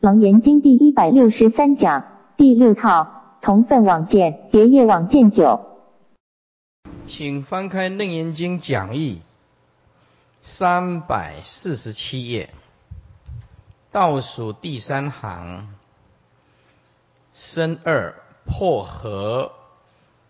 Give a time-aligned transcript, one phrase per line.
[0.00, 2.04] 楞严经第一百六十三讲
[2.36, 5.60] 第六套同分往见别业往见九，
[7.08, 9.22] 请翻开楞严经讲义
[10.40, 12.54] 三百四十七页，
[13.90, 15.66] 倒数第三行，
[17.32, 19.50] 生二破和，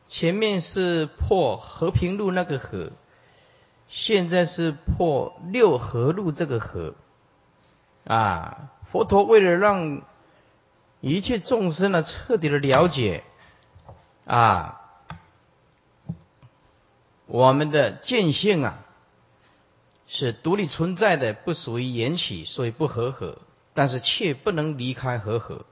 [0.07, 2.93] 前面是破和平路那个和，
[3.91, 6.95] 现在是破六合路这个和，
[8.07, 8.71] 啊。
[8.91, 10.02] 佛陀为了让
[11.01, 13.23] 一切众生呢彻底的了解
[14.24, 14.80] 啊，
[17.27, 18.84] 我们的见性啊
[20.06, 23.38] 是独立存在的，不属于缘起，所以不和合，
[23.74, 25.66] 但是却不能离开和合，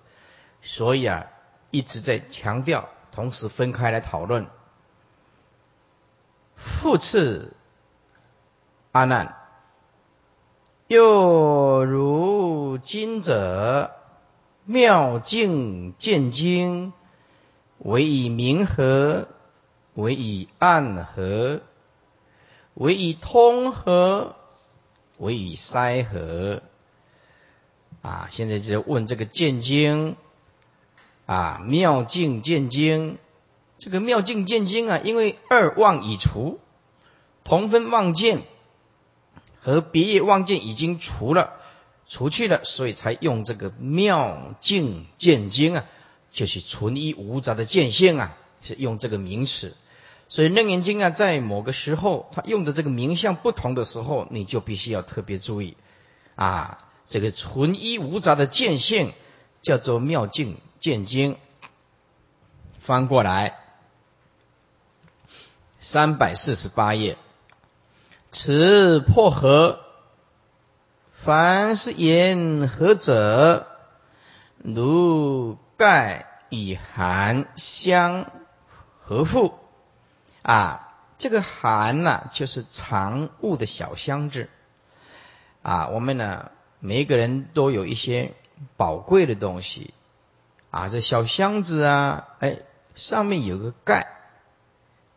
[0.60, 1.26] 所以啊
[1.70, 4.46] 一直在强调，同时分开来讨论。
[6.56, 7.54] 复次，
[8.92, 9.45] 阿难。
[10.88, 13.90] 又如今者，
[14.64, 16.92] 妙境见经，
[17.78, 19.26] 为以明和，
[19.94, 21.60] 为以暗合，
[22.74, 24.36] 为以通和，
[25.18, 26.62] 为以塞合。
[28.02, 30.14] 啊，现在就问这个见经，
[31.26, 33.18] 啊，妙境见经，
[33.76, 36.60] 这个妙境见经啊，因为二妄已除，
[37.42, 38.42] 同分妄见。
[39.66, 41.54] 和别业妄见已经除了，
[42.06, 45.84] 除去了，所以才用这个妙境见经啊，
[46.32, 49.74] 就是纯一无杂的见性啊，是用这个名词。
[50.28, 55.76] 所以楞严经啊，在某个时候它用的这个名相不同的时候，你就必须要特别注意
[56.36, 56.86] 啊。
[57.08, 59.14] 这个纯一无杂的见性
[59.62, 61.36] 叫做妙境见经。
[62.78, 63.58] 翻过来，
[65.80, 67.18] 三百四十八页。
[68.46, 69.80] 此破合，
[71.10, 73.66] 凡是言合者，
[74.58, 78.30] 如盖与寒相
[79.00, 79.58] 合附
[80.42, 80.94] 啊。
[81.18, 84.48] 这个寒呢，就是藏物的小箱子
[85.62, 85.88] 啊。
[85.88, 88.32] 我们呢，每个人都有一些
[88.76, 89.92] 宝贵的东西
[90.70, 90.88] 啊。
[90.88, 92.58] 这小箱子啊，哎，
[92.94, 94.06] 上面有个盖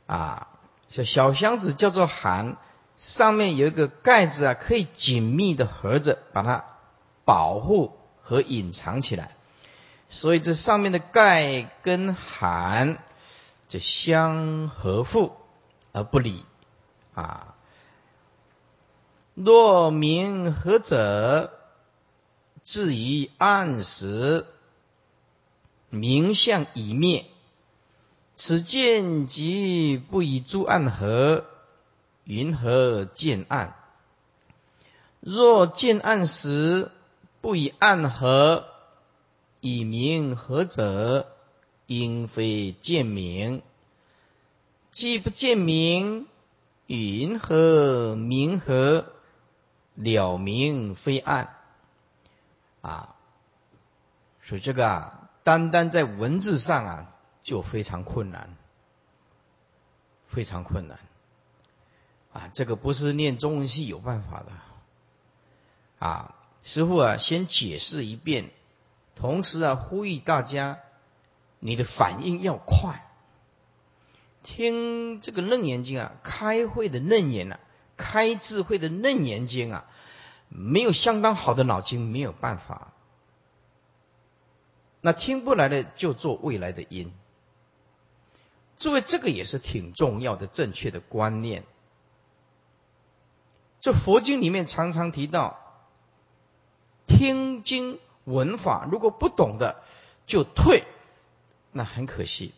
[0.08, 0.48] 啊，
[0.90, 2.58] 这小箱子叫做寒。
[3.00, 6.66] 上面有一个盖子啊，可以紧密的合着，把它
[7.24, 9.38] 保护和隐藏起来。
[10.10, 13.02] 所以这上面的盖跟寒
[13.70, 15.32] 就相合附
[15.94, 16.44] 而不离
[17.14, 17.56] 啊。
[19.34, 21.54] 若明合者，
[22.66, 24.46] 至于暗时，
[25.90, 27.28] 明相已灭，
[28.36, 31.46] 此见即不以诸暗合。
[32.30, 33.76] 云何见暗？
[35.20, 36.92] 若见暗时，
[37.42, 38.68] 不以暗合，
[39.62, 41.36] 以明合者，
[41.88, 43.64] 应非见明。
[44.92, 46.28] 既不见明，
[46.86, 49.08] 云何明合？
[49.96, 51.56] 了明非暗。
[52.82, 53.16] 啊，
[54.44, 57.12] 所以这个啊，单单在文字上啊，
[57.42, 58.56] 就非常困难，
[60.28, 61.00] 非常困难。
[62.40, 64.52] 啊，这个不是念中文系有办法的。
[66.00, 68.52] 啊，师傅啊，先解释一遍，
[69.16, 70.80] 同时啊，呼吁大家，
[71.60, 73.06] 你的反应要快。
[74.42, 77.60] 听这个楞严经啊，开会的楞严啊，
[77.98, 79.86] 开智慧的楞严经啊，
[80.48, 82.94] 没有相当好的脑筋没有办法。
[85.02, 87.12] 那听不来的就做未来的因。
[88.78, 91.66] 诸位，这个也是挺重要的，正确的观念。
[93.80, 95.58] 这佛经里面常常提到，
[97.08, 99.82] 听经闻法，如果不懂的
[100.28, 100.84] 就退，
[101.72, 102.54] 那很可惜，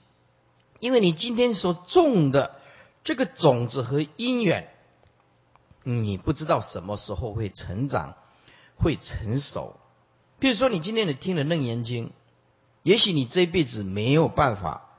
[0.80, 2.60] 因为你今天所种的
[3.04, 4.68] 这个种子和因缘，
[5.84, 8.16] 你不知道什么时候会成长，
[8.76, 9.80] 会成熟。
[10.40, 12.12] 比如说，你今天你听了楞严经，
[12.82, 14.90] 也许你这辈子没有办法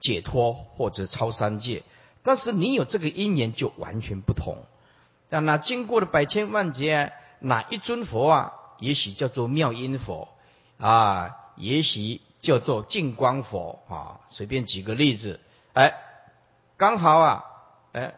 [0.00, 1.84] 解脱或者超三界，
[2.24, 4.64] 但是你有这个因缘就完全不同。
[5.32, 8.52] 那那经过了百千万劫，哪一尊佛啊？
[8.78, 10.28] 也许叫做妙音佛
[10.78, 14.20] 啊，也许叫做净光佛啊。
[14.28, 15.40] 随便举个例子，
[15.72, 15.94] 哎，
[16.76, 17.46] 刚好啊，
[17.92, 18.12] 哎，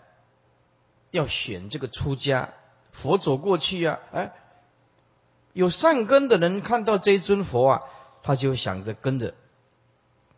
[1.12, 2.48] 要选这个出家
[2.90, 4.32] 佛走过去啊，哎，
[5.52, 7.82] 有善根的人看到这一尊佛啊，
[8.24, 9.34] 他就想着跟着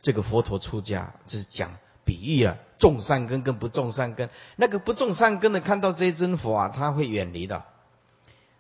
[0.02, 1.70] 这个佛陀出家，这是讲。
[2.06, 7.64] 比喻啊，种善根跟不种善根，那个不种善根的看到这尊佛啊，他会远离的。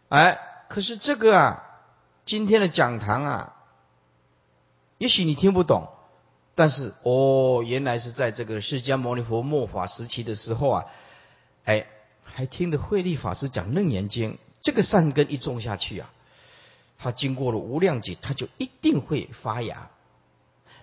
[0.08, 0.38] 哎，
[0.68, 1.62] 可是这个啊，
[2.24, 3.56] 今天的讲堂啊，
[4.98, 5.88] 也许你听不懂，
[6.56, 10.86] 但是哦，原来是在这个释迦牟尼佛末法时期的时候啊，
[11.64, 11.86] 哎，
[12.24, 16.10] 还听的慧立法师讲《楞严经》，这个善根一种下去啊，
[16.98, 19.90] 他经过了无量劫，他就一定会发芽。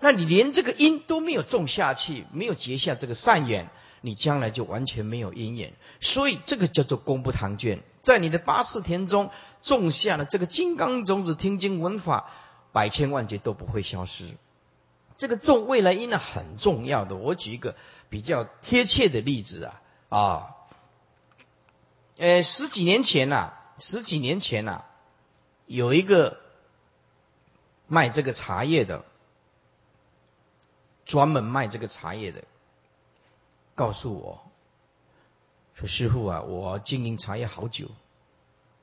[0.00, 3.70] 那你连这个因都没有种下去，没有结下这个善缘，
[4.02, 5.72] 你将来就完全没有因缘。
[6.00, 9.30] 所以这个叫做功不唐捐，在你的八世田中
[9.62, 12.30] 种下了这个金刚种子，听经闻法，
[12.72, 14.36] 百千万劫都不会消失。
[15.16, 17.16] 这个种未来因呢很重要的。
[17.16, 17.74] 我举一个
[18.10, 19.80] 比较贴切的例子啊
[20.10, 20.54] 啊，
[22.18, 24.82] 呃十几年前呐，十几年前呐，
[25.66, 26.40] 有一个
[27.86, 29.04] 卖这个茶叶的。
[31.04, 32.44] 专门卖这个茶叶的，
[33.74, 34.42] 告诉我，
[35.74, 37.88] 说师傅啊，我经营茶叶好久。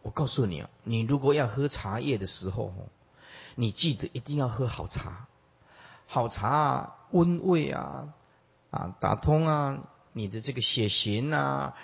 [0.04, 2.74] 我告诉你啊，你如果要喝茶叶的时候，
[3.56, 5.28] 你记得一定要喝好茶，
[6.08, 8.14] 好茶啊，温胃啊，
[8.72, 9.80] 啊，打通啊，
[10.14, 11.76] 你的这个血型啊，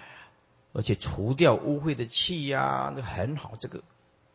[0.73, 3.53] 而且除掉污秽的气呀，那很好。
[3.59, 3.83] 这个。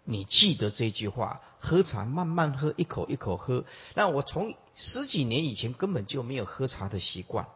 [0.05, 3.65] 你记得这句话，喝茶慢慢喝，一口一口喝。
[3.95, 7.47] 那我从十几年以前根本就没有喝茶的习惯，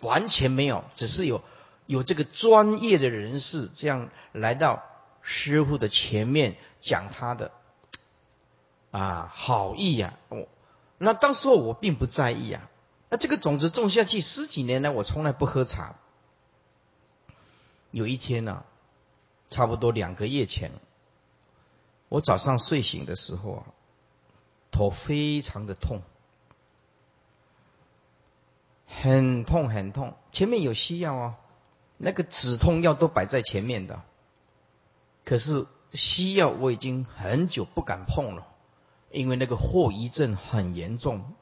[0.00, 1.42] 完全没有，只是有
[1.86, 4.82] 有这个专业的人士这样来到
[5.22, 7.50] 师傅的前面讲他的
[8.90, 10.18] 啊好意呀。
[10.28, 10.46] 哦，
[10.98, 12.68] 那当时候我并不在意啊。
[13.08, 15.96] 那这个种子种下去十几年来，我从来不喝茶。
[17.90, 18.64] 有一天呢，
[19.48, 20.72] 差不多两个月前。
[22.12, 23.64] 我早上睡醒的时候啊，
[24.70, 26.02] 头非常的痛，
[28.86, 30.14] 很痛很痛。
[30.30, 31.38] 前面有西药啊，
[31.96, 34.02] 那个止痛药都摆在前面的，
[35.24, 35.64] 可是
[35.94, 38.46] 西药我已经很久不敢碰了，
[39.10, 41.32] 因为那个后遗症很严重，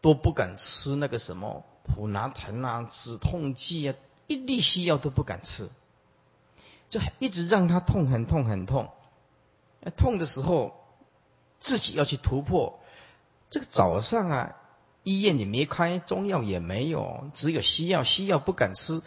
[0.00, 3.94] 都不敢吃那个什么普拿疼啊、止痛剂啊，
[4.26, 5.70] 一粒西药都不敢吃，
[6.90, 8.90] 就一直让他痛，很痛很痛。
[9.90, 10.84] 痛的时候，
[11.60, 12.78] 自己要去突破。
[13.50, 14.56] 这个早上啊，
[15.02, 19.02] 医院也没开，中药也没有，只有西药，西药不敢吃。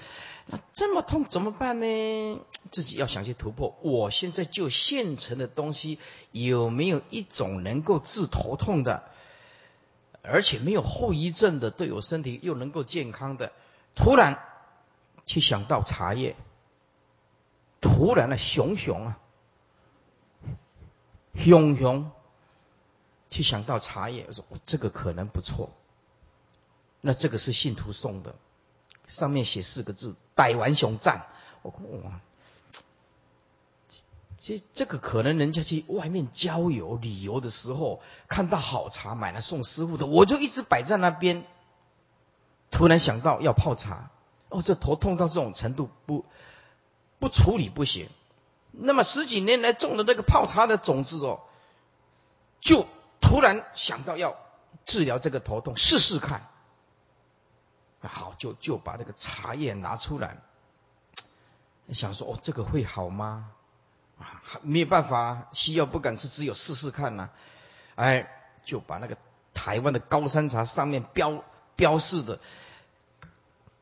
[0.48, 2.40] 那这么痛怎么办呢？
[2.70, 3.76] 自己要想去突破。
[3.82, 5.98] 我现在就现成的东西，
[6.32, 9.06] 有没有一种能够治头痛的，
[10.22, 13.52] 而且没有后遗症的，对我身体又能够健康的？
[13.96, 14.38] 突然
[15.26, 16.36] 去想到茶叶，
[17.82, 19.18] 突然的熊熊啊！
[21.36, 22.12] 熊熊
[23.30, 25.72] 去想到茶叶，我说这个可能不错。
[27.02, 28.36] 那这个是信徒送的，
[29.06, 31.28] 上面写四个字“逮完熊赞”。
[31.62, 31.72] 我
[32.04, 32.20] 哇，
[34.38, 41.46] 这这个可能人家去外面郊游旅游的时候看到好茶买来送师傅的，我就一直摆在那边。
[42.72, 44.10] 突然想到要泡茶，
[44.50, 46.26] 哦，这头痛到这种程度，不
[47.20, 48.10] 不处理不行。
[48.78, 51.42] 那么十几年来种的那个泡茶的种子哦，
[52.62, 52.88] 就
[53.22, 54.36] 突然想到要
[54.84, 56.48] 治疗这个头痛，试试看。
[58.02, 60.38] 好，就就把这个茶叶拿出来，
[61.92, 63.50] 想说哦，这个会好吗？
[64.20, 67.30] 啊，没有办法，西药不敢吃，只有试试看呐。
[67.96, 68.30] 哎，
[68.64, 69.18] 就把那个
[69.54, 71.44] 台湾的高山茶上面标
[71.76, 72.40] 标示的。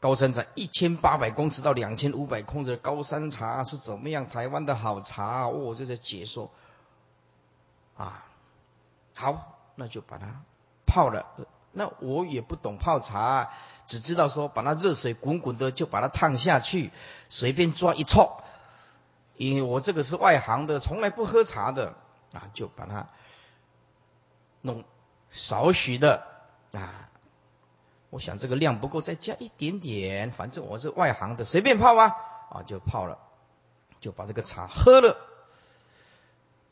[0.04, 4.28] 高山茶一千八百公尺到两千五百公尺的高山茶是怎么样？
[4.28, 6.52] 台湾的好茶，哦，就在解说
[7.96, 8.26] 啊。
[9.14, 10.42] 好，那就把它
[10.86, 11.26] 泡了。
[11.72, 13.54] 那我也不懂泡茶，
[13.88, 16.92] 只知道说把那热水滚滚的就把它烫下去，
[17.30, 18.44] 随便抓一撮。
[19.38, 21.96] 因为我这个是外行的，从来不喝茶的
[22.34, 23.08] 啊，就把它
[24.60, 24.84] 弄
[25.30, 26.28] 少许的
[26.74, 27.08] 啊。
[28.14, 30.32] 我想这个量不够，再加一点点。
[30.32, 32.16] 反正我是外行的，随便泡啊，
[32.52, 33.18] 啊就泡了，
[34.02, 35.18] 就把这个茶喝了。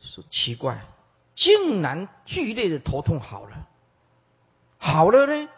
[0.01, 0.85] 说奇怪，
[1.33, 3.67] 竟然剧烈的头痛好了，
[4.77, 5.49] 好了呢，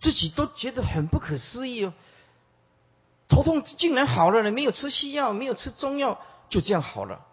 [0.00, 1.92] 自己都觉得很不可思议哦。
[3.28, 7.24] 头痛竟然好了呢，没有吃西药，没有吃中药，就这样好了。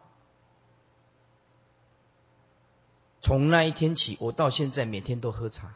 [3.21, 5.75] 从那一天起，我到现在每天都喝茶，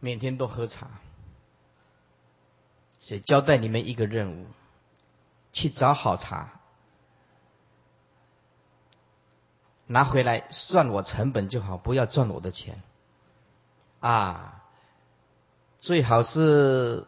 [0.00, 0.90] 每天都喝茶。
[2.98, 4.46] 所以交代你们一个任务：
[5.52, 6.60] 去找好茶，
[9.86, 12.82] 拿回来算我成本就好，不要赚我的钱。
[14.00, 14.64] 啊，
[15.78, 17.06] 最好是，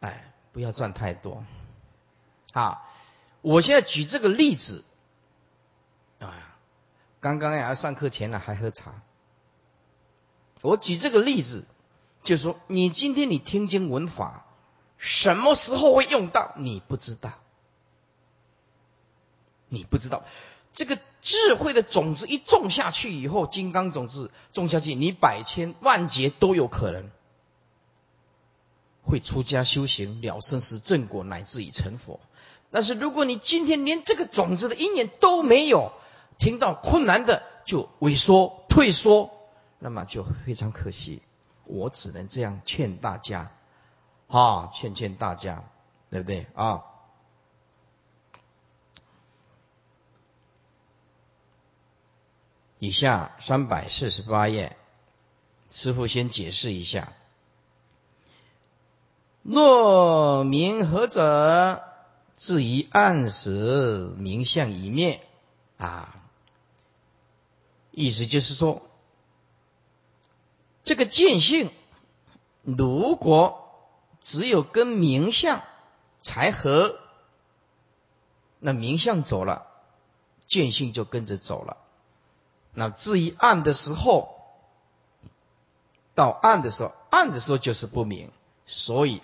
[0.00, 1.44] 哎，不要赚太多。
[2.52, 2.86] 啊，
[3.42, 4.84] 我现在举这个例子，
[7.20, 9.02] 刚刚呀上课前呢还喝茶。
[10.62, 11.64] 我举这个例子，
[12.22, 14.46] 就是说，你今天你听经闻法，
[14.98, 16.54] 什么时候会用到？
[16.56, 17.32] 你不知道，
[19.68, 20.22] 你不知道。
[20.72, 27.10] 这个智慧的种子一种下去以后，金刚种子种下去，你百千万劫都有可能
[29.02, 32.20] 会出家修行，了生死正果，乃至于成佛。
[32.70, 35.92] 但是如果你今天连这个种子的因缘都没有，
[36.40, 39.30] 听到困难的就萎缩退缩。
[39.78, 41.22] 那么就非常可惜，
[41.64, 43.52] 我只能这样劝大家，
[44.26, 45.64] 啊，劝劝大家，
[46.10, 46.82] 对不对啊？
[52.78, 54.76] 以下三百四十八页，
[55.70, 57.12] 师父先解释一下：
[59.42, 61.82] 若明何者，
[62.36, 65.26] 至于暗时，明相已灭
[65.78, 66.19] 啊。
[67.90, 68.82] 意思就是说。
[70.82, 71.70] 这个见性，
[72.62, 73.70] 如果
[74.22, 75.62] 只有跟名相
[76.20, 76.98] 才合，
[78.58, 79.66] 那名相走了，
[80.46, 81.76] 见性就跟着走了。
[82.72, 84.34] 那至于暗的时候，
[86.14, 88.32] 到暗的时候，暗的时候就是不明，
[88.66, 89.20] 所以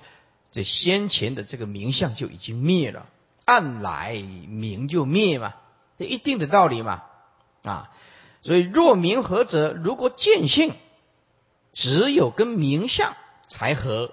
[0.53, 3.07] 这先前的这个名相就已经灭了。
[3.47, 5.55] 暗来明就灭嘛，
[5.99, 7.03] 这一定的道理嘛
[7.63, 7.91] 啊。
[8.47, 10.73] 所以若明合者，如果见性。
[11.73, 13.15] 只有跟名相
[13.49, 14.13] 才合，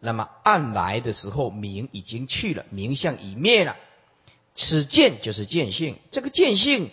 [0.00, 3.76] 那么暗来的时候，名已经去了，名相已灭了。
[4.56, 6.90] 此见就是见性，这个见性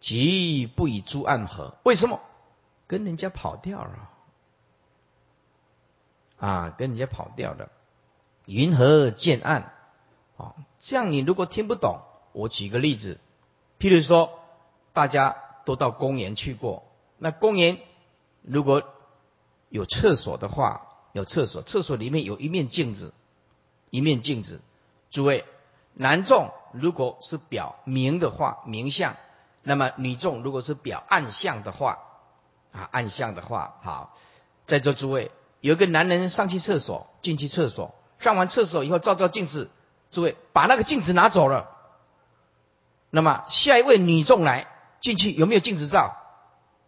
[0.00, 1.76] 即不以诸暗合。
[1.84, 2.20] 为什么？
[2.88, 4.10] 跟人家跑掉了
[6.38, 6.74] 啊！
[6.76, 7.70] 跟人家跑掉了。
[8.46, 9.72] 云何见暗？
[10.36, 12.00] 啊，这样你如果听不懂，
[12.32, 13.20] 我举个例子，
[13.78, 14.40] 譬如说，
[14.92, 16.84] 大家都到公园去过，
[17.18, 17.78] 那公园
[18.42, 18.82] 如果
[19.68, 23.12] 有厕所的话，有厕所，厕所里面有一面镜子，
[23.90, 24.60] 一面镜子。
[25.10, 25.44] 诸位，
[25.92, 29.14] 男众如果是表明的话，明相；
[29.62, 32.00] 那么女众如果是表暗相的话，
[32.72, 34.16] 啊，暗相的话，好，
[34.66, 35.30] 在座诸位，
[35.60, 39.70] 有个男人上去厕所，进去厕所，上完厕所以后照照镜子，
[40.10, 41.70] 诸位把那个镜子拿走了，
[43.10, 44.66] 那么下一位女众来
[45.04, 46.16] 进去有没有镜子照？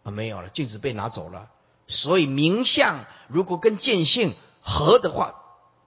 [0.03, 1.49] 啊，没有了，镜子被拿走了。
[1.85, 5.35] 所以名相如果跟见性合的话，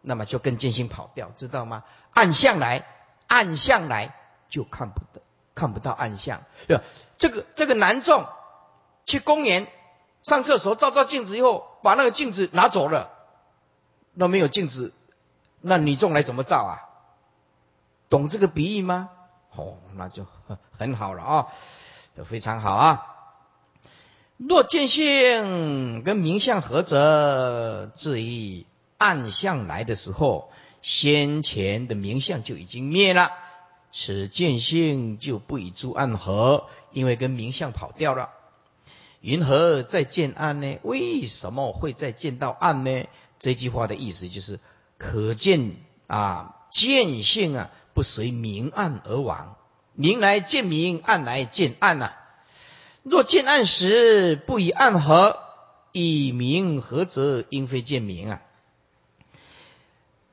[0.01, 1.83] 那么就跟见性跑掉，知道吗？
[2.13, 2.87] 暗相来，
[3.27, 4.15] 暗相来
[4.49, 5.23] 就看不得，
[5.57, 6.43] 看不到暗相。
[6.69, 6.85] 对吧？
[7.19, 8.25] 这个这个男众
[9.07, 9.67] 去公园
[10.23, 13.11] 上厕所，照照镜子以后，把那个镜子拿走了，
[14.15, 14.93] 那没有镜子，
[15.61, 16.87] 那女众来怎么照啊？
[18.09, 19.11] 懂这个比喻吗？
[19.57, 20.25] 哦，那就
[20.79, 21.49] 很好了啊，
[22.25, 23.07] 非常好啊。
[24.37, 28.65] 若见性跟明相合则，至于
[28.97, 30.51] 暗相来的时候，
[30.83, 33.33] 先前的明相就已经灭了，
[33.93, 38.31] 此见性就不以诸暗合，因为跟明相跑掉了。
[39.21, 40.79] 云何再见暗呢？
[40.83, 43.05] 为什么会再见到暗呢？
[43.39, 44.59] 这句话的意思就是，
[44.97, 45.77] 可见
[46.07, 49.57] 啊，见性啊，不随明暗而亡，
[49.95, 52.13] 明来见明，暗来见暗呐。
[53.03, 55.39] 若见暗时，不以暗合，
[55.93, 58.43] 以明合则，应非见明啊。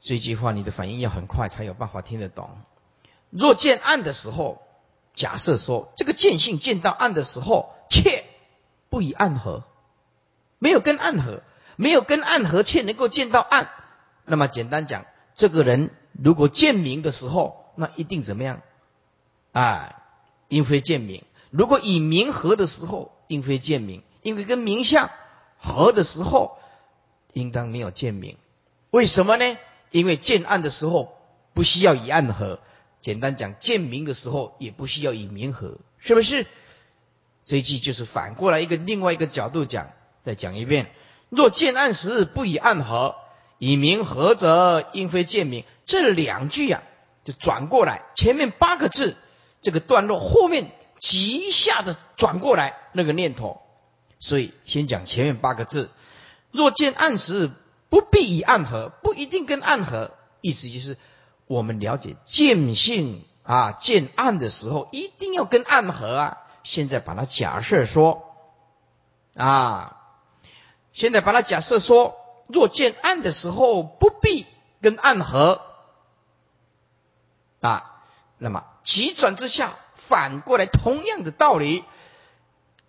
[0.01, 2.49] 这句话你的反应要很快，才有办法听得懂。
[3.29, 4.61] 若见暗的时候，
[5.15, 8.23] 假设说这个见性见到暗的时候，却
[8.89, 9.63] 不以暗合，
[10.59, 11.41] 没有跟暗合，
[11.75, 13.69] 没有跟暗合，却能够见到暗。
[14.23, 18.61] 那么简单讲，这个人如果见明的时候，那一定怎么样？
[19.57, 20.03] 啊，
[20.49, 21.23] 应非见明。
[21.49, 25.09] 如果以明合的时候，应非见明；因为跟明相
[25.57, 26.59] 合的时候，
[27.33, 28.37] 应当没有见明。
[28.91, 29.57] 为什么呢？
[29.89, 31.17] 因为见暗的时候
[31.55, 32.59] 不需要以暗合，
[33.01, 36.45] 简单讲，见明的时候也不需要以明合，是不是？
[37.43, 39.89] 这一句就是反过来一个另外一个角度讲，
[40.23, 40.91] 再讲一遍：
[41.29, 43.15] 若见暗时不以暗合，
[43.57, 45.63] 以明合则应非见明。
[45.87, 46.83] 这两句呀，
[47.25, 49.15] 就转过来，前面八个字
[49.61, 50.71] 这个段落后面。
[50.99, 53.61] 急下的转过来那个念头，
[54.19, 55.91] 所以先讲前面八个字：
[56.49, 57.51] 若见暗时，
[57.89, 60.09] 不必以暗合，不一定跟暗合。
[60.41, 60.97] 意思就是
[61.45, 66.37] 我们了解见性啊，见暗的时候一定要跟暗合啊。
[66.63, 68.35] 现在把它假设说
[69.35, 70.01] 啊，
[70.93, 72.15] 现在把它假设说，
[72.47, 74.47] 若见暗的时候不必
[74.81, 75.61] 跟暗合，
[77.61, 77.96] 啊，
[78.37, 81.83] 那么急转之下，反过来同样的道理，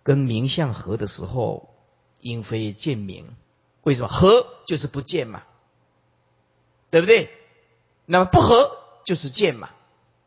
[0.03, 1.73] 跟明相合的时候，
[2.21, 3.35] 应非见明。
[3.83, 5.43] 为什么合就是不见嘛？
[6.91, 7.31] 对不对？
[8.05, 9.69] 那么不合就是见嘛？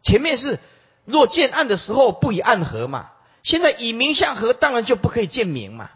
[0.03, 0.59] 前面是
[1.05, 3.13] 若见暗的时候不以暗合嘛？
[3.43, 5.91] 现在以明相合，当然就不可以见明嘛。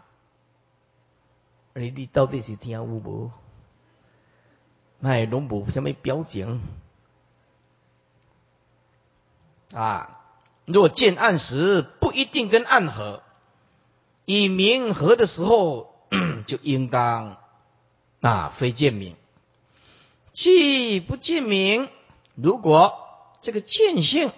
[1.73, 3.31] 你你到底是听有无？
[4.99, 6.61] 那拢无什么表情
[9.73, 10.13] 啊？
[10.65, 13.23] 若见暗时不一定跟暗合，
[14.25, 15.95] 以明合的时候
[16.45, 17.37] 就应当
[18.19, 19.15] 啊非见明。
[20.33, 21.89] 既不见明，
[22.35, 22.99] 如果
[23.41, 24.33] 这个见性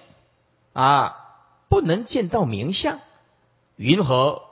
[0.74, 1.17] 啊
[1.67, 3.00] 不能见到明相，
[3.75, 4.43] 云何？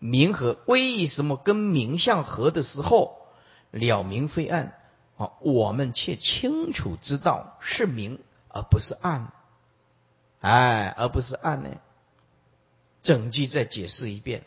[0.00, 3.18] 明和为什么跟明相合的时候
[3.70, 4.78] 了明非暗？
[5.18, 9.32] 啊，我们却清楚知道是明而不是暗，
[10.40, 11.70] 哎，而不是暗呢？
[13.02, 14.44] 整句再解释一遍：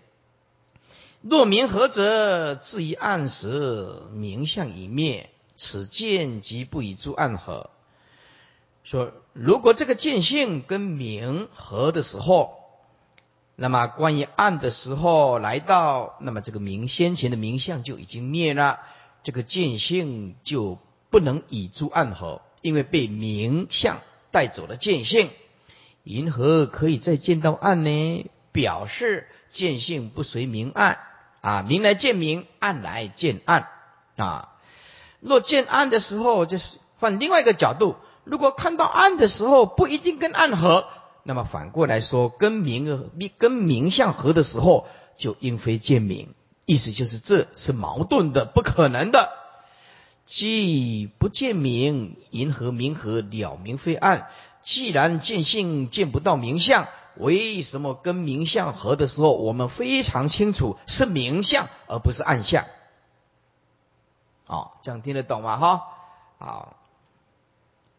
[1.21, 7.69] 若明合者，至于暗时，明相已灭，此见即不以诸暗合。
[8.83, 12.57] 说如果这个见性跟明合的时候。
[13.57, 18.79] 那么关于暗的时候来到，那么这个明先前的明相就已经灭了，
[19.21, 20.79] 这个见性就
[21.11, 25.29] 不能以诸暗合，因为被明相带走了见性。
[26.03, 28.25] 银河可以再见到暗呢？
[28.51, 30.99] 表示见性不随明暗
[31.41, 33.67] 啊，明来见明，暗来见暗
[34.17, 34.49] 啊。
[35.19, 40.85] 若见暗的时候，就是换另外一个角度，如果看到暗的时候，不一定跟暗合。
[41.23, 46.33] 那么反过来说，跟明跟明相合的时候，就应非见明，
[46.65, 49.29] 意思就是这是矛盾的，不可能的。
[50.25, 54.29] 既不见明，银河明合了明非暗。
[54.61, 62.65] 既然见性见不到明相，为什么跟明相合的时候，我们非常清楚是明相而不是暗相？
[64.45, 65.57] 哦，这样听得懂吗？
[65.57, 65.87] 哈，
[66.37, 66.75] 好，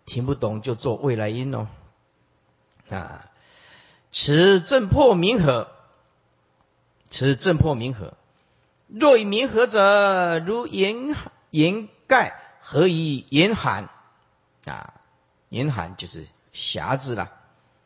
[0.04, 1.66] 听不懂就做未来音哦。
[2.90, 3.30] 啊，
[4.12, 5.68] 此正破明合，
[7.10, 8.14] 此正破明合。
[8.88, 11.16] 若以明合者，如严
[11.50, 13.88] 严盖，何以严寒？
[14.66, 14.94] 啊，
[15.48, 17.32] 严寒就是匣子了。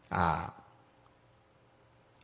[0.09, 0.55] 啊，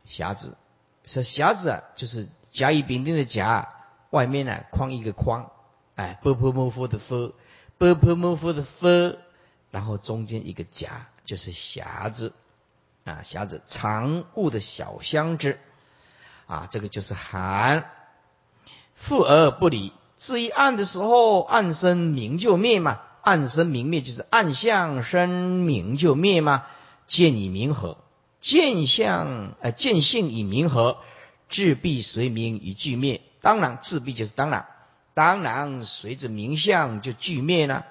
[0.07, 0.57] 匣子
[1.05, 3.75] 是匣子啊，就是甲乙丙丁的甲，
[4.09, 5.51] 外面呢框一个框，
[5.95, 7.33] 哎，波波摩夫的夫，
[7.77, 9.17] 波波摩夫的夫，
[9.71, 12.33] 然后中间一个甲，就是匣子。
[13.05, 15.59] 啊，匣子藏物的小箱子，
[16.47, 17.91] 啊，这个就是寒。
[18.95, 25.29] 复而不离，至于暗的时候，暗生明就灭嘛，暗生明灭就是暗相生
[25.63, 26.65] 明就灭嘛。
[27.05, 27.97] 见以明合，
[28.39, 30.97] 见相呃见性以明合，
[31.49, 33.21] 自必随明以俱灭。
[33.41, 34.65] 当然自必就是当然，
[35.13, 37.85] 当然随着明相就俱灭了。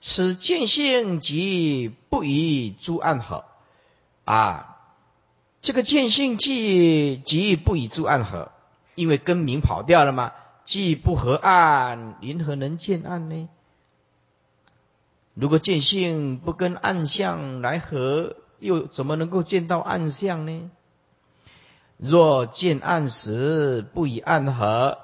[0.00, 3.44] 此见性即不以诸暗合。
[4.24, 4.78] 啊，
[5.60, 8.50] 这个见性即即不以诸暗合，
[8.94, 10.32] 因为根明跑掉了嘛，
[10.64, 13.48] 既不合暗，云何能见暗呢？
[15.34, 20.70] 如果见性不跟暗相来合，又怎么能够见到暗相呢？
[21.96, 24.98] 若见暗时不以暗合，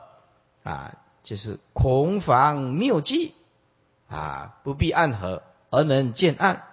[0.63, 3.35] 啊，就是空房谬计，
[4.09, 6.65] 啊，不必暗合而能见暗，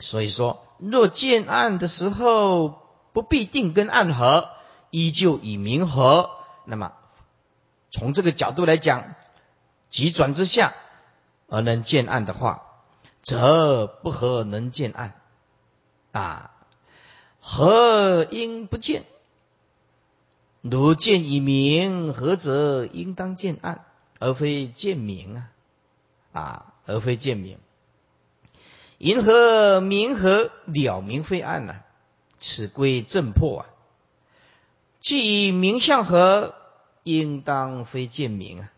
[0.00, 0.62] 所以说。
[0.78, 2.82] 若见暗的时候，
[3.14, 4.50] 不必定跟暗合，
[4.90, 6.30] 依旧以明合。
[6.66, 6.92] 那么
[7.90, 9.14] 从这个角度来讲，
[9.88, 10.74] 急转之下
[11.48, 12.62] 而能见暗的话，
[13.22, 15.20] 则不合能见暗
[16.12, 16.50] 啊？
[17.40, 19.04] 何应不见？
[20.62, 23.84] 如见以明，何则应当见暗，
[24.18, 25.50] 而非见明啊？
[26.32, 27.58] 啊，而非见明。
[28.98, 31.82] 银河明和了明非暗呐，
[32.40, 33.66] 此归正破啊。
[35.00, 36.54] 既明相合，
[37.04, 38.72] 应当非见明啊。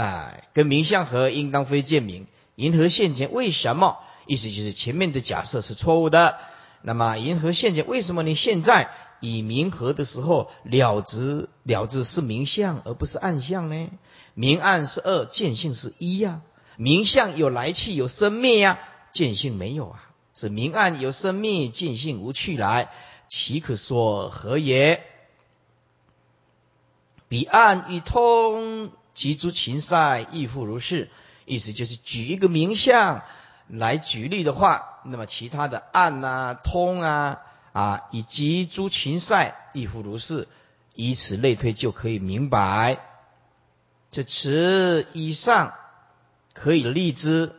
[0.00, 2.26] 哎，跟明相合，应当非见明。
[2.54, 3.98] 银河现前为什么？
[4.26, 6.38] 意思就是前面的假设是错误的。
[6.80, 13.90] 那么银河现前为什么你现在以明合的时候了之了之是明相而不是暗相呢？
[14.32, 16.40] 明暗是二，见性是一呀。
[16.76, 18.78] 明相有来去有生灭呀，
[19.12, 22.90] 见性没有啊，是明暗有生灭，见性无去来，
[23.28, 25.02] 岂可说何也？
[27.28, 31.10] 彼岸与通，及诸禽赛亦复如是。
[31.44, 33.22] 意思就是举一个名相，
[33.68, 40.48] 来举例的话，那么其他的暗啊、通啊啊，以及诸禽赛亦复如是，
[40.94, 42.98] 以此类推就可以明白。
[44.10, 45.74] 这此以上
[46.54, 47.54] 可以立之，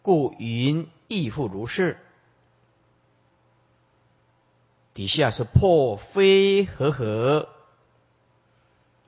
[0.00, 1.98] 故云亦复如是。
[4.94, 7.50] 底下是破非和合，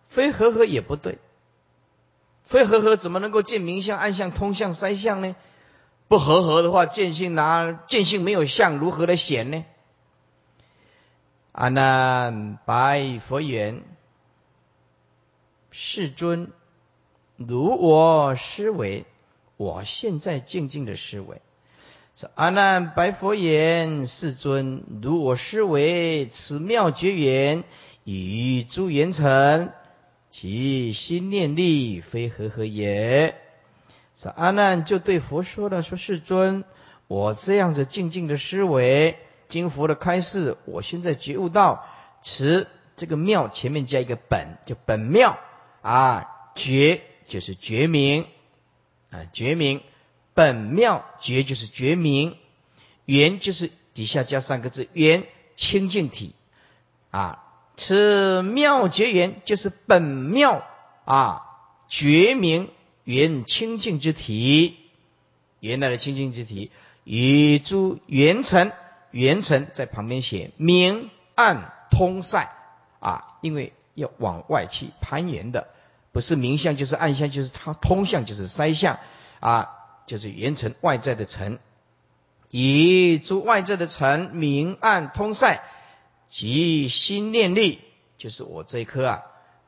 [0.09, 1.19] 非和合也不对，
[2.49, 5.37] 非和合怎么能够见明相、暗相、通相、三相呢？
[6.09, 9.67] 不合合的话，见性拿见性没有相，如何来显呢？
[11.53, 13.83] 阿难白佛言
[15.71, 16.51] ：“世尊，
[17.37, 19.05] 如我思维，
[19.59, 21.43] 我现在静静的思维。”
[22.35, 27.65] 阿难白佛言：“世尊，如我思维，此妙绝缘
[28.05, 29.71] 与诸缘成，
[30.41, 33.35] 其心念力非和合也。”
[34.17, 36.63] 说阿难就对佛说了：“说世尊，
[37.09, 41.85] 我这样子静静的思维，经佛的开示，我现在觉悟到，
[42.23, 45.41] 此这个妙前面加一个本，就本妙
[45.83, 48.29] 啊，觉就是觉明
[49.11, 49.81] 啊，觉明。”
[50.35, 52.37] 本妙觉就是觉明，
[53.07, 55.25] 缘就是底下加三个字缘
[55.57, 56.37] 清净体
[57.11, 57.45] 啊，
[57.79, 60.67] 此妙觉缘就是本妙
[61.07, 61.43] 啊
[61.89, 62.69] 觉明
[63.05, 64.77] 缘清净之体，
[65.61, 66.71] 原来的清净之体
[67.05, 68.73] 与诸缘尘
[69.11, 72.53] 缘尘在旁边写明暗通塞
[73.01, 75.69] 啊，因为要往外去攀岩的，
[76.13, 78.99] 不是明相就是暗相，就是它通相就是塞相
[79.41, 79.77] 啊。
[80.09, 81.59] 就是缘尘外在的尘，
[82.49, 85.61] 以诸外在的尘明暗通塞
[86.29, 87.81] 即心念力，
[88.19, 89.23] 就是我这一颗啊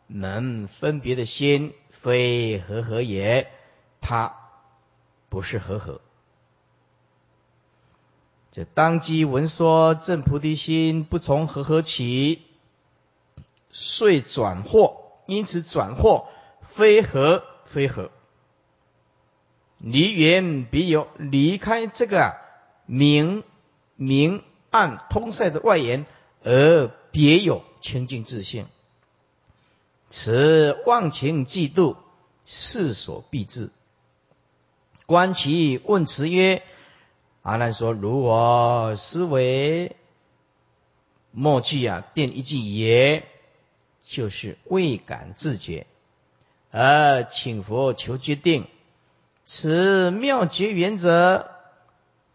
[0.06, 3.50] 能分别的心，非和合也，
[4.00, 4.34] 它
[5.28, 6.00] 不是和合。
[8.52, 12.42] 就当机闻说正菩提心不从和合起，
[13.70, 14.96] 遂转惑，
[15.26, 16.26] 因此转惑
[16.68, 18.10] 非和非合。
[19.78, 22.36] 离缘彼有，离开这个
[22.86, 23.44] 明
[23.94, 26.04] 明暗通塞的外缘，
[26.42, 28.66] 而别有清净自性。
[30.10, 31.96] 此忘情嫉妒，
[32.46, 33.70] 世所必至。
[35.06, 36.62] 观其问辞曰
[37.42, 39.96] ：“阿难说，如我思维，
[41.30, 43.26] 莫记啊，定一句也，
[44.04, 45.86] 就是未敢自觉，
[46.70, 48.66] 而请佛求决定。”
[49.46, 51.50] 此妙觉原则，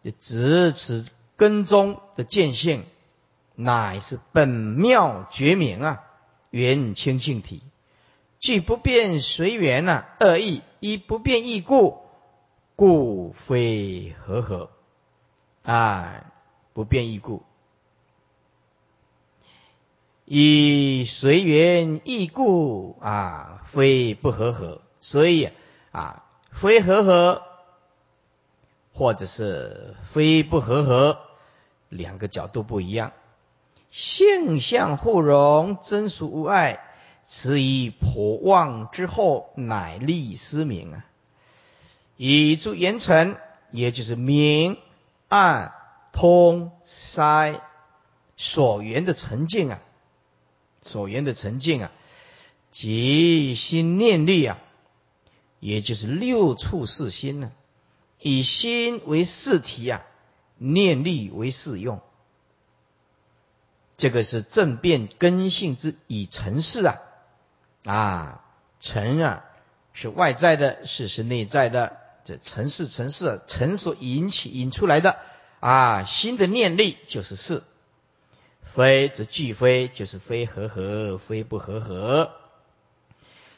[0.03, 1.05] 就指此
[1.37, 2.83] 根中的见性，
[3.55, 6.03] 乃是本妙觉明啊，
[6.51, 7.63] 缘清净体，
[8.39, 12.01] 既不变随缘啊，二意一不变异故，
[12.75, 14.69] 故非和合
[15.63, 16.31] 啊，
[16.73, 17.43] 不变异故，
[20.25, 25.49] 以随缘异故啊，非不和合，所以
[25.91, 26.21] 啊。
[26.51, 27.41] 非和合，
[28.93, 31.19] 或者是非不和合，
[31.89, 33.11] 两个角度不一样。
[33.91, 36.81] 性相互融，真属无碍。
[37.23, 41.05] 此以破妄之后，乃立思明啊。
[42.17, 43.35] 以诸言尘，
[43.71, 44.77] 也就是明
[45.27, 45.73] 暗
[46.11, 47.61] 通塞
[48.37, 49.79] 所缘的沉静啊，
[50.83, 51.91] 所缘的沉静啊，
[52.71, 54.59] 即心念力啊。
[55.59, 57.51] 也就是六处四心呢，
[58.19, 60.03] 以心为事体啊，
[60.57, 62.01] 念力为事用。
[63.97, 66.97] 这个是正变根性之以成事啊，
[67.85, 68.41] 啊，
[68.79, 69.45] 成啊
[69.93, 71.97] 是外在的，事是内在的。
[72.25, 75.17] 这成事成事成所引起引出来的
[75.59, 77.61] 啊，心的念力就是事，
[78.73, 82.31] 非则俱非，就是非合合，非不合合。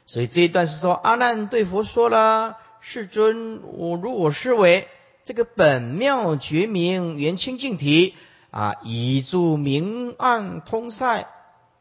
[0.05, 4.89] 所以这一段是说，阿难对佛说了：“世尊，我如我思维，
[5.23, 8.15] 这个本妙觉明圆清净体
[8.57, 11.27] 啊，以助明暗通塞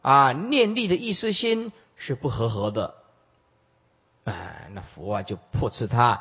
[0.02, 2.96] 啊，念力的意识心是不合合的。
[4.24, 6.20] 哎，那佛啊就破斥他：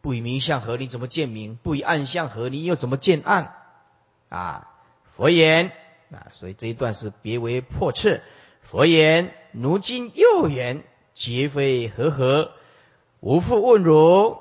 [0.00, 1.56] 不以明相合，你怎么见明？
[1.56, 3.56] 不以暗相合，你又怎么见暗？
[4.28, 4.68] 啊，
[5.16, 5.72] 佛言
[6.12, 8.22] 啊，所以这一段是别为破斥。
[8.62, 9.34] 佛言。
[9.50, 12.52] 如今又言，皆非和合。
[13.18, 14.38] 吾复问汝：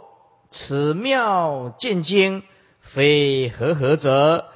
[0.51, 2.43] 此妙见经，
[2.81, 4.51] 非和合者，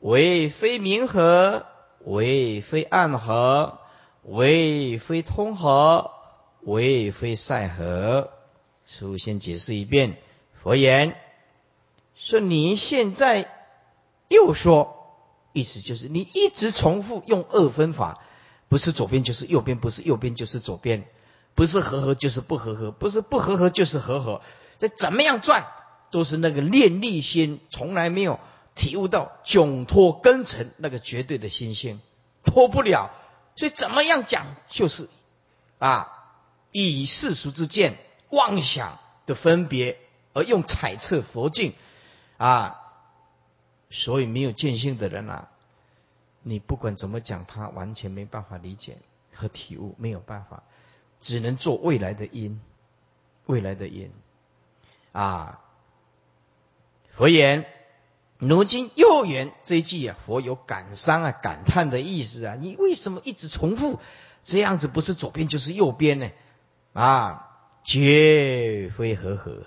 [0.00, 1.66] 为非明和，
[2.04, 3.78] 为非暗合，
[4.22, 6.10] 为非通合，
[6.62, 8.30] 为非塞合。
[8.86, 10.16] 书先解释一遍。
[10.62, 11.16] 佛言：
[12.16, 13.50] 说你现在
[14.28, 15.14] 又说，
[15.52, 18.20] 意思就是你一直重复用二分法，
[18.68, 21.04] 不是左边就是右边，不是右边就是左边，
[21.54, 24.40] 不是合合就是不合合，不是不合合就是合合，
[24.78, 25.66] 这怎么样转
[26.10, 28.40] 都是那个念力心，从来没有
[28.74, 32.00] 体悟到窘脱根尘那个绝对的心性，
[32.44, 33.10] 脱不了，
[33.56, 35.08] 所以怎么样讲就是
[35.78, 36.34] 啊，
[36.72, 37.98] 以世俗之见
[38.30, 39.98] 妄想的分别。
[40.32, 41.74] 而用揣测佛境，
[42.36, 42.80] 啊，
[43.90, 45.48] 所以没有见性的人啊，
[46.44, 48.98] 你不管怎么讲，他完全没办法理解
[49.34, 50.62] 和体悟，没有办法，
[51.20, 52.60] 只能做未来的因，
[53.46, 54.12] 未来的因，
[55.10, 55.60] 啊，
[57.16, 57.66] 佛言，
[58.40, 64.00] 如今又言这一句啊，佛有感伤啊、感叹的意思啊，你为什么一直重复
[64.42, 64.88] 这样子？
[64.88, 66.30] 不是左边就是右边呢？
[66.94, 67.48] 啊，
[67.84, 69.66] 绝非和合。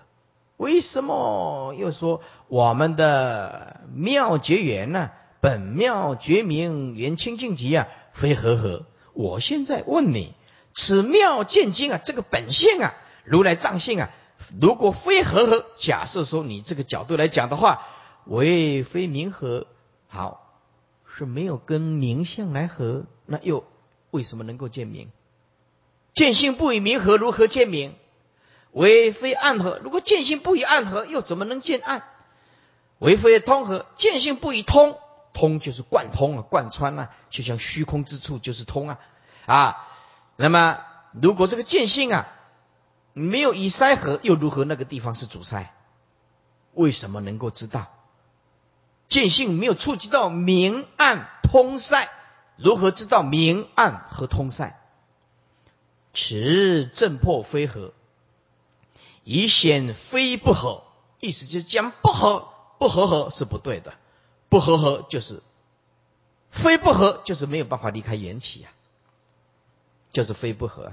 [0.58, 5.12] 为什么又说我们的妙觉缘呢？
[5.40, 8.86] 本妙觉明缘清净极啊，非和合。
[9.14, 10.34] 我现在问你，
[10.74, 14.10] 此妙见经啊，这个本性啊，如来藏性啊，
[14.60, 17.86] 如果非和合，假设说你这个角度来讲的话，
[18.26, 19.68] 为非明合，
[20.08, 20.60] 好
[21.06, 23.66] 是没有跟明相来合，那又
[24.12, 25.12] 为什么能够见明？
[26.14, 27.96] 见性不与明合，如何见明？
[28.72, 32.04] 为非暗合，如果见性不以暗合，又怎么能见暗？
[33.00, 34.98] 为非通合，见性不以通，
[35.34, 39.00] 通就是贯通啊，贯穿啊，就像虚空之处就是通啊
[39.46, 39.88] 啊。
[40.38, 40.80] 那么
[41.12, 42.28] 如果这个见性啊
[43.14, 45.74] 没有以塞合，又如何那个地方是阻塞？
[46.74, 47.92] 为什么能够知道？
[49.13, 52.10] 见性没有触及到明暗通塞，
[52.56, 54.76] 如何知道明暗和通塞？
[56.15, 57.93] 此正破非合。
[59.23, 60.84] 以显非不合，
[61.19, 62.49] 意思就是讲不合
[62.80, 63.93] 不合合是不对的，
[64.49, 65.43] 不合合就是
[66.49, 68.73] 非不合，就是没有办法离开缘起啊，
[70.10, 70.91] 就是非不合。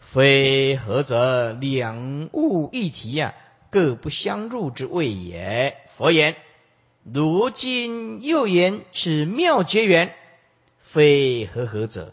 [0.00, 3.36] 非合则两物一体呀，
[3.70, 5.76] 各不相入之谓也。
[5.96, 6.36] 佛言：
[7.12, 10.14] 如今又言此妙结缘，
[10.78, 12.12] 非合合者，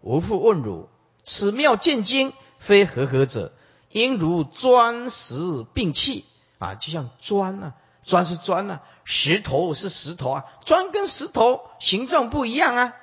[0.00, 0.88] 无复问汝：
[1.22, 3.52] 此妙见经，非合合者？
[3.90, 6.26] 应如砖石并砌
[6.58, 12.94] 啊，就像砖啊，砖是砖啊，石头是石头啊，砖跟石头形状不一样啊。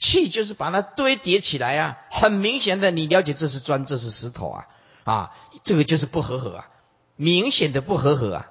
[0.00, 4.66] 砌就是把它堆叠起来啊，很明显的，你了解这是砖，这是石头啊，
[5.04, 6.68] 啊，这个就是不合合啊，
[7.14, 8.50] 明显的不合合啊。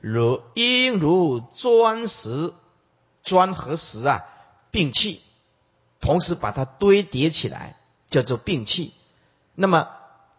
[0.00, 2.52] 如应如砖石，
[3.22, 4.24] 砖和石啊
[4.70, 5.20] 并器，
[6.00, 7.76] 同时把它堆叠起来，
[8.10, 8.92] 叫做并器。
[9.54, 9.88] 那么。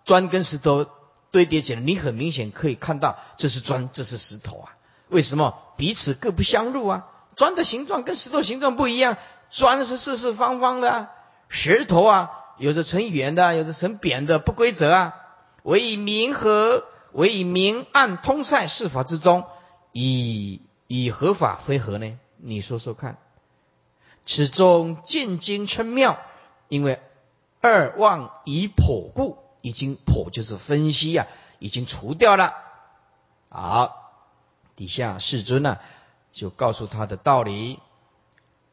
[0.03, 0.87] 砖跟石头
[1.29, 4.73] 堆叠起来，你很明显可以看到这是砖，这是石头啊。
[5.09, 7.07] 为什么彼此各不相入啊？
[7.35, 9.17] 砖的形状跟石头形状不一样，
[9.51, 11.09] 砖是四四方方的，
[11.49, 15.15] 石头啊有的成圆的，有的成扁的，不规则啊。
[15.61, 19.45] 唯以明和，唯以明暗通塞事法之中，
[19.91, 22.17] 以以合法非合呢？
[22.37, 23.17] 你说说看。
[24.25, 26.19] 此中见经称妙，
[26.67, 26.99] 因为
[27.59, 29.37] 二望以剖故。
[29.63, 31.27] 已经破就是分析呀，
[31.59, 32.55] 已经除掉了。
[33.47, 34.11] 好，
[34.75, 35.77] 底下世尊呢
[36.31, 37.77] 就告诉他的道理：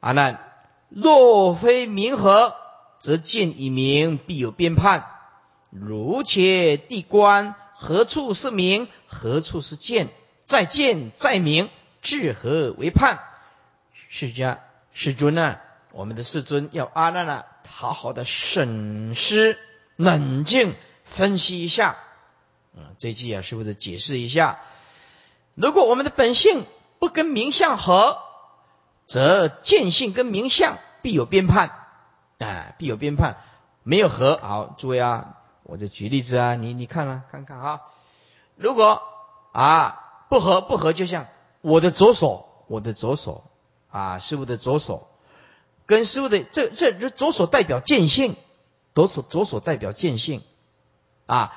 [0.00, 0.40] 阿难，
[0.88, 2.54] 若非明和，
[3.00, 5.04] 则见以明必有变判。
[5.68, 8.88] 如且地观，何处是明？
[9.06, 10.08] 何处是见？
[10.46, 11.70] 再见再明，
[12.02, 13.20] 至何为判？
[14.08, 14.58] 释迦
[14.92, 15.58] 世尊呢？
[15.92, 19.58] 我们的世尊要阿难呢，好好的审视。
[19.94, 21.96] 冷静分析一下，
[22.76, 24.60] 嗯，这句啊，是不是解释一下？
[25.54, 26.66] 如果我们的本性
[26.98, 28.18] 不跟名相合，
[29.06, 31.70] 则见性跟名相必有变判，
[32.38, 33.36] 哎，必有变判，
[33.84, 34.38] 没有合。
[34.42, 35.37] 好，诸位啊，
[35.68, 37.82] 我就举例子啊，你你看啊，看看啊，
[38.56, 39.02] 如果
[39.52, 41.26] 啊不合不合，就像
[41.60, 43.44] 我的左手，我的左手
[43.90, 45.08] 啊，师傅的左手，
[45.84, 48.34] 跟师傅的这这这左手代表见性。
[48.94, 50.42] 左手左手代表见性，
[51.26, 51.52] 啊，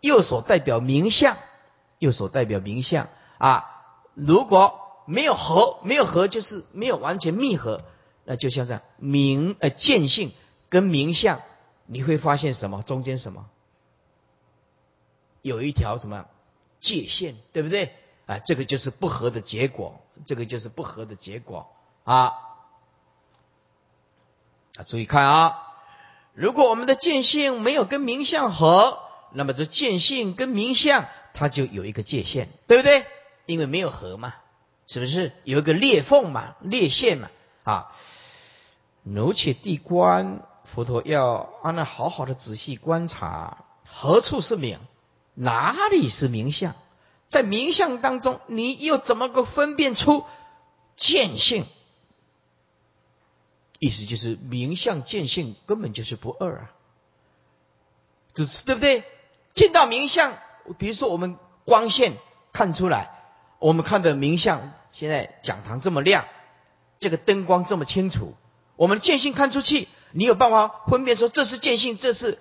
[0.00, 1.36] 右手代表明相，
[1.98, 3.72] 右手代表明相啊。
[4.14, 7.80] 如果没有合，没有合就是没有完全密合，
[8.24, 10.30] 那就像这样明呃见性
[10.68, 11.40] 跟明相，
[11.86, 12.82] 你会发现什么？
[12.82, 13.48] 中间什么？
[15.42, 16.26] 有一条什么
[16.80, 17.94] 界限，对不对？
[18.26, 21.72] 啊，这个就是不合的结果，这个就是不合的结果
[22.04, 22.34] 啊。
[24.76, 25.62] 啊，注意看啊。
[26.34, 28.98] 如果我们的见性没有跟名相合，
[29.32, 33.06] 那么这见性跟名相，它就有一个界限，对不对？
[33.46, 34.34] 因为没有合嘛，
[34.88, 37.30] 是不是有一个裂缝嘛、裂线嘛？
[37.62, 37.92] 啊，
[39.04, 44.78] 奴且地观，佛陀要啊那好好的仔细观察，何处是名？
[45.34, 46.74] 哪里是名相？
[47.28, 50.24] 在名相当中，你又怎么个分辨出
[50.96, 51.64] 见性？
[53.78, 56.70] 意思就是名相见性根本就是不二啊，
[58.34, 59.04] 只是对不对？
[59.54, 60.34] 见到名相，
[60.78, 62.14] 比如说我们光线
[62.52, 63.10] 看出来，
[63.58, 66.26] 我们看的名相，现在讲堂这么亮。
[66.98, 68.34] 这个灯光这么清楚，
[68.76, 72.38] 我们见性看出去，你有办法分辨说这是见性，这是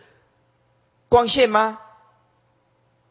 [1.10, 1.80] 光线吗？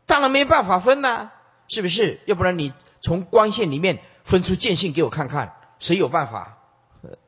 [0.07, 1.31] 当然没办法分呐，
[1.69, 2.21] 是不是？
[2.27, 6.59] 要不然你从光线里面分出见性给我看看，谁有办法？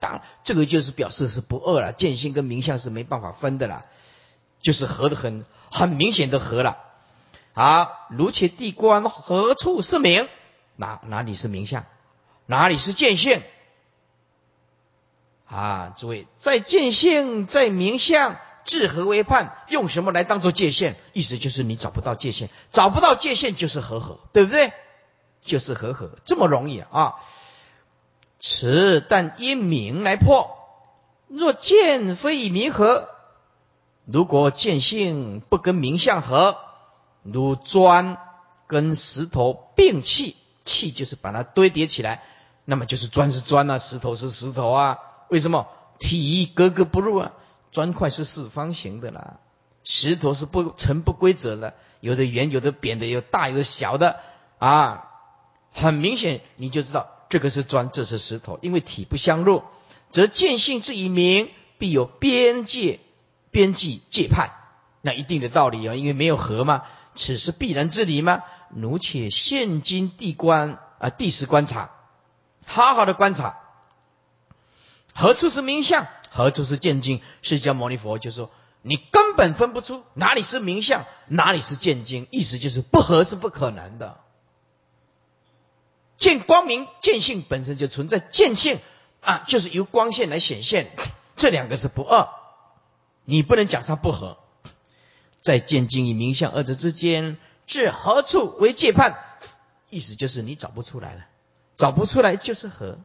[0.00, 3.84] 当这个就是表示是不二了，见性跟名相是没办法分的啦，
[4.60, 6.78] 就是合的很很明显的合了。
[7.52, 10.28] 好，如且地观何处是名？
[10.76, 11.84] 哪哪里是名相？
[12.46, 13.42] 哪里是见性？
[15.46, 20.96] 啊，诸位，在见性，在名相，治合为判，用什么来当做界限？
[21.12, 24.72] 意思就是你找不到界限，找不到界限就是合合，对不对？
[25.42, 27.14] 就是合合，这么容易啊！
[28.40, 30.50] 此但因名来破，
[31.28, 33.08] 若见非以名合，
[34.04, 36.58] 如果见性不跟名相合，
[37.22, 38.18] 如砖
[38.66, 42.24] 跟石头并砌，砌就是把它堆叠起来，
[42.64, 44.98] 那么就是砖是砖啊，石头是石头啊。
[45.28, 47.32] 为什么体格格不入啊？
[47.72, 49.38] 砖块是四方形的啦，
[49.84, 54.20] 石头是不呈不规则的，有的圆，有的扁的，有大有的小的
[54.58, 55.10] 啊。
[55.72, 59.62] 很明显你就知道这个是砖，这是石头，因为体不相入，
[60.10, 62.98] 则见性之以明，必有边界、
[63.50, 64.52] 边际、界判，
[65.02, 66.84] 那一定的道理啊，因为没有合嘛，
[67.14, 68.42] 此是必然之理吗？
[68.74, 71.90] 奴且现今地观啊，地势观察，
[72.64, 73.60] 好好的观察。
[75.16, 76.06] 何处是名相？
[76.30, 77.22] 何处是见经？
[77.40, 78.50] 释迦牟尼佛就说
[78.82, 82.28] ：“你根本分不出哪里是名相，哪里是见经。
[82.30, 84.20] 意思就是不合是不可能的。
[86.18, 88.78] 见光明、见性本身就存在，见性
[89.22, 90.94] 啊，就是由光线来显现，
[91.34, 92.28] 这两个是不二。
[93.24, 94.36] 你不能讲它不合。
[95.40, 99.18] 在见经与名相二者之间，至何处为界判？
[99.88, 101.26] 意思就是你找不出来了，
[101.78, 102.98] 找不出来就是合，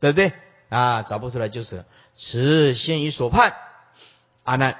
[0.00, 0.34] 对不对？”
[0.68, 3.54] 啊，找不出来就是此先于所判。
[4.42, 4.76] 阿难，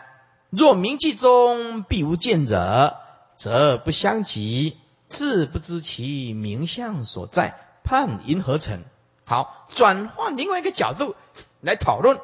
[0.51, 2.97] 若名记中必无见者，
[3.37, 4.77] 则不相及，
[5.09, 8.83] 自不知其名相所在，判因何成？
[9.25, 11.15] 好，转换另外一个角度
[11.61, 12.21] 来讨论，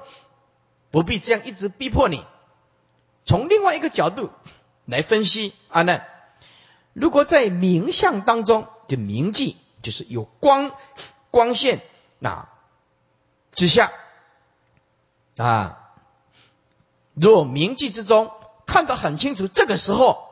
[0.91, 2.25] 不必这样一直逼迫你。
[3.25, 4.31] 从另外一个角度
[4.87, 6.07] 来分析，阿难，
[6.93, 10.73] 如果在名相当中的名记，就是有光
[11.31, 11.81] 光线，
[12.19, 12.49] 那。
[13.53, 13.93] 之下，
[15.37, 15.95] 啊，
[17.15, 18.31] 若铭记之中
[18.67, 20.27] 看得很清楚，这个时候，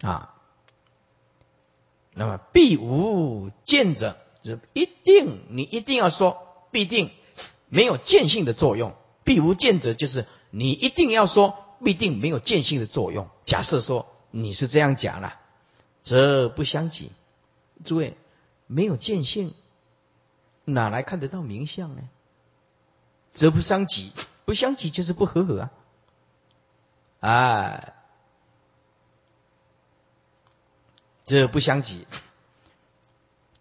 [0.00, 0.34] 啊，
[2.14, 7.10] 那么必无见者，就一定你一定要说必定
[7.68, 8.94] 没有见性的作用。
[9.24, 13.28] 必无见者就是你一定要说必定没有见性的作用。
[13.44, 15.38] 假设说你是这样讲了，
[16.02, 17.12] 则不相及。
[17.84, 18.16] 诸位
[18.66, 19.54] 没有见性。
[20.64, 22.02] 哪来看得到名相呢？
[23.32, 24.12] 则不相及，
[24.44, 25.70] 不相及就是不合合啊！
[27.20, 27.94] 哎，
[31.24, 32.06] 这不相及，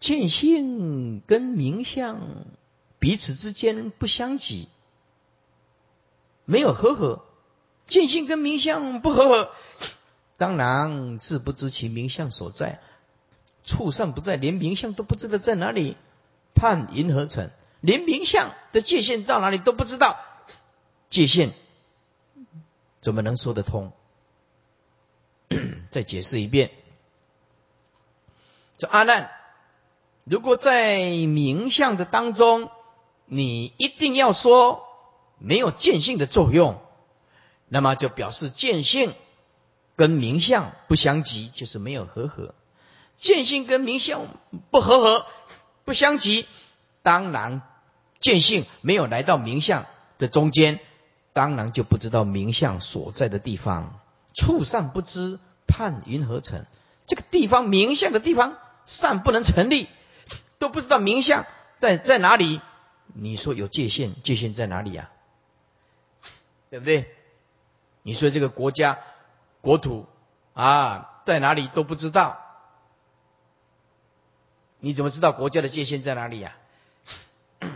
[0.02, 2.20] 见性跟名相
[3.00, 4.68] 彼此之间不相及，
[6.44, 7.24] 没有合合，
[7.88, 9.52] 见性跟名相不合合，
[10.36, 12.82] 当然自不知其名相所在，
[13.64, 15.96] 畜生不在，连名相都不知道在哪里。
[16.54, 20.20] 判银河城，连名相的界限到哪里都不知道，
[21.10, 21.54] 界限
[23.00, 23.92] 怎么能说得通？
[25.90, 26.72] 再解释一遍，
[28.78, 29.30] 这阿难，
[30.24, 32.70] 如果在名相的当中，
[33.26, 34.88] 你一定要说
[35.38, 36.82] 没有见性的作用，
[37.68, 39.14] 那么就表示见性
[39.98, 42.56] 跟名相不相及，就是没有合合。
[43.18, 44.28] 见性跟名相
[44.72, 45.26] 不合合。
[45.92, 46.48] 不相及，
[47.02, 47.62] 当然
[48.22, 49.88] 见性没有来到名相
[50.20, 50.80] 的中间，
[51.34, 54.00] 当然就不知道名相所在的地方。
[54.34, 55.38] 处善不知，
[55.68, 56.66] 判云何成？
[57.08, 59.90] 这个地方名相的地方，善不能成立，
[60.60, 61.46] 都不知道名相
[61.82, 62.62] 在在哪里。
[63.08, 65.10] 你说有界限，界限在哪里呀？
[66.70, 67.14] 对不对？
[68.02, 68.98] 你说这个国家
[69.60, 70.08] 国土
[70.54, 72.40] 啊在哪里都不知道，
[74.82, 76.58] 你怎么知道国家的界限在哪里呀？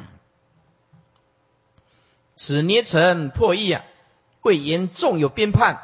[2.35, 3.85] 此捏成破译啊，
[4.41, 5.79] 谓言纵有编判，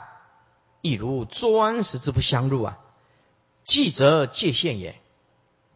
[0.82, 2.80] 亦如砖石之不相入啊。
[3.63, 4.99] 记则界限也，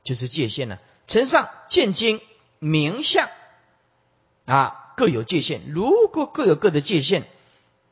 [0.03, 0.79] 就是界限呢。
[1.05, 2.19] 城上见经
[2.57, 3.29] 名相
[4.45, 5.61] 啊，各有界限。
[5.69, 7.27] 如果各有各的界限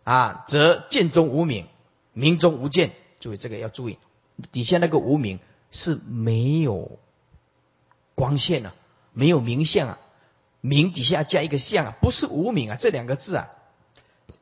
[0.04, 1.68] 啊，则见中无名，
[2.14, 2.96] 名中无见。
[3.20, 4.00] 注意这个要注意，
[4.52, 5.40] 底下那个无名
[5.72, 7.00] 是没有
[8.16, 8.74] 光线啊，
[9.14, 10.00] 没有明相啊。
[10.62, 13.50] 明底下加一个相啊，不是无名啊，这两个字啊，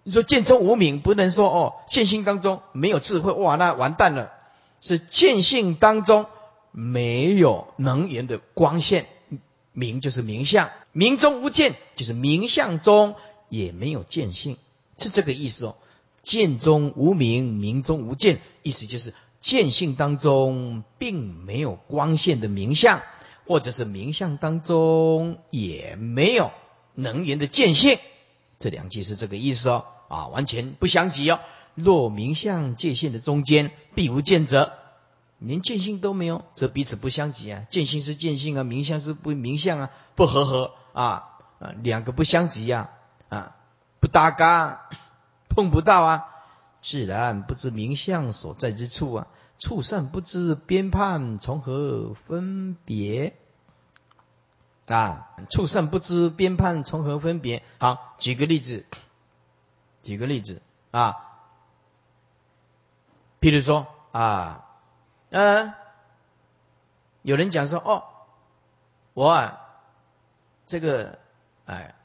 [0.04, 4.32] 你说见中无名，不能说哦，见性当中没有智慧，哇，那完蛋了。
[4.82, 6.26] 是见性当中
[6.72, 9.06] 没有能源的光线，
[9.74, 13.16] 明就是明相，明中无见，就是明相中
[13.50, 14.58] 也没有见性，
[14.98, 15.76] 是这个意思哦。
[16.24, 23.02] 见中无名，名中无见，意思就是见性当中并没有光线的名相。
[23.52, 26.52] 或者是名相当中也没有
[26.96, 28.00] 能源的见性，
[28.60, 31.42] 这两句是这个意思哦，啊，完全不相及哦。
[31.76, 34.72] 若名相界限的中间必无见者，
[35.38, 37.64] 连见性都没有，则彼此不相及啊。
[37.70, 41.28] 见性是见性啊，名相是不名相啊，不合合啊，
[41.60, 42.92] 啊，两个不相及呀，
[43.28, 43.58] 啊，
[44.00, 44.90] 不搭嘎，
[45.50, 46.26] 碰不到啊，
[46.82, 49.28] 自然不知名相所在之处啊。
[49.60, 53.36] 畜生不知边判从何分别
[54.92, 55.36] 啊！
[55.50, 57.64] 畜生不知边判从何分别。
[57.80, 58.86] 好，举个例子，
[60.04, 60.62] 举个例子
[60.92, 61.16] 啊，
[63.40, 64.68] 譬如说啊，
[65.30, 65.74] 呃，
[67.22, 68.04] 有人讲说哦，
[69.14, 69.62] 我啊，
[70.66, 71.20] 这个
[71.66, 71.96] 哎，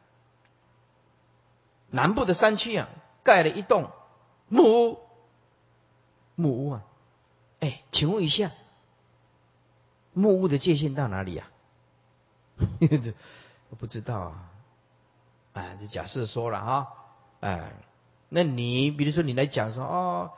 [1.91, 2.89] 南部的山区啊，
[3.23, 3.91] 盖了一栋
[4.49, 4.99] 木屋，
[6.35, 6.83] 木屋啊。
[7.61, 8.51] 哎，请问一下，
[10.13, 11.49] 木屋的界限到哪里呀？
[13.03, 13.13] 这
[13.71, 14.51] 我不知道啊。
[15.53, 16.93] 哎，这假设说了哈，
[17.41, 17.73] 哎，
[18.29, 20.31] 那你比如说你来讲说哦，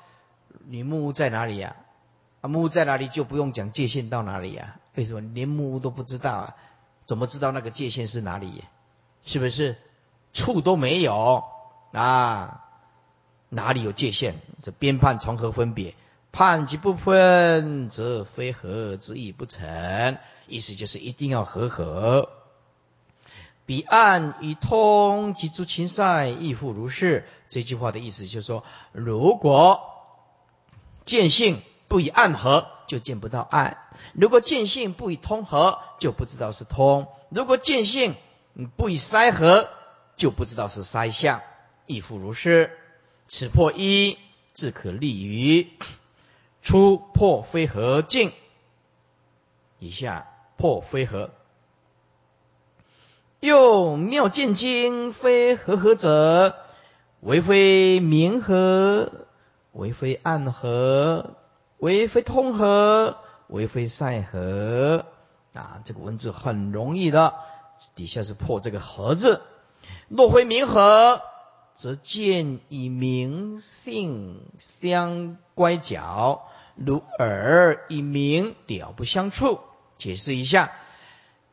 [0.67, 1.77] 你木屋在哪里呀？
[2.41, 4.77] 啊，木屋在哪里就不用讲界限到哪里呀？
[4.95, 6.57] 为什么连木屋都不知道啊？
[7.05, 8.65] 怎么知道那个界限是哪里？
[9.25, 9.77] 是不是
[10.33, 11.45] 处都没有
[11.93, 12.65] 啊？
[13.49, 14.37] 哪里有界限？
[14.63, 15.95] 这边判从何分别？
[16.33, 20.19] 判及不分，则非合之意不成。
[20.47, 22.31] 意思就是一定要和合。
[23.67, 27.29] 彼岸与通及诸禽赛亦复如是。
[27.51, 29.81] 这句话的意思就是说，如果
[31.05, 33.77] 见性不以暗合，就见不到暗；
[34.15, 38.15] 如果见性不以通合，就不知道是通；如果见性
[38.77, 39.69] 不以塞合，
[40.17, 41.43] 就不知道是塞相。
[41.87, 42.71] 亦复如是。
[43.27, 44.17] 此破一，
[44.55, 45.69] 自可立于。
[46.63, 48.33] 出破非合境，
[49.79, 51.31] 以下破非合，
[53.41, 56.57] 又妙见经非合合者，
[57.21, 59.11] 为非明合，
[59.73, 61.37] 为非暗合，
[61.79, 65.07] 为非通合，为非塞合。
[65.55, 67.35] 啊，这个文字很容易的，
[67.95, 69.43] 底下是破这个合字。
[70.09, 71.23] 若非明合，
[71.79, 76.45] 则见以明性相乖角。
[76.75, 79.61] 如耳以明了不相触，
[79.97, 80.73] 解释一下。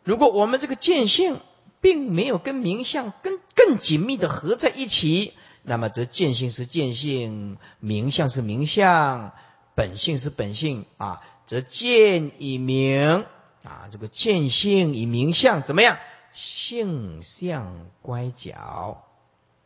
[0.04, 1.40] 如果我们这个见性
[1.80, 9.32] 并没有跟名相跟更紧密的合在一起，那么则见性是见性，名相是名相，
[9.76, 13.26] 本性是本性啊，则见以名
[13.64, 16.00] 啊，这个见性以名相怎么样？
[16.34, 19.06] 性相乖角，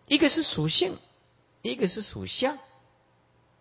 [0.10, 0.98] 一个是属性，
[1.62, 2.58] 一个是属相，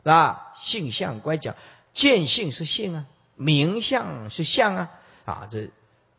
[0.03, 1.55] 啊，性相乖角。
[1.93, 4.91] 见性是性啊，名相是相啊，
[5.25, 5.71] 啊这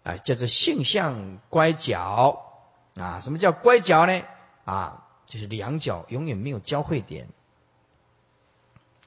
[0.03, 2.45] 啊叫做性相乖角
[2.95, 4.21] 啊，什么叫乖角呢？
[4.65, 7.27] 啊，就是两角永远没有交汇点。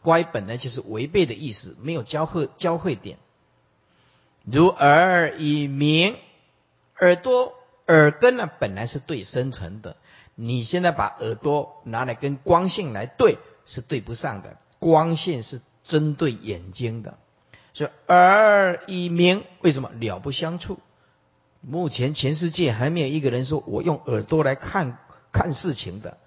[0.03, 3.19] 乖本来就是违背的意思，没有交汇交汇点。
[4.45, 6.17] 如耳以明，
[6.99, 7.55] 耳朵
[7.93, 9.97] 耳根呢本来是对生成的，
[10.35, 15.61] 你现在把耳朵拿来跟光线来对，是对不上的，光线是。
[15.85, 17.19] 针对眼睛的，
[17.75, 20.79] 所以耳以明，为什么了不相处？
[21.61, 24.97] 目前全世界还没有一个人说我用耳朵来看
[25.33, 26.19] 看事情的，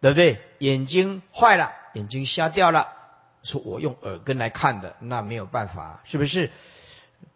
[0.00, 0.40] 对不对？
[0.60, 2.88] 眼睛坏了，眼睛瞎掉了，
[3.42, 6.50] 说我用耳根来看的，那没有办法，是不是？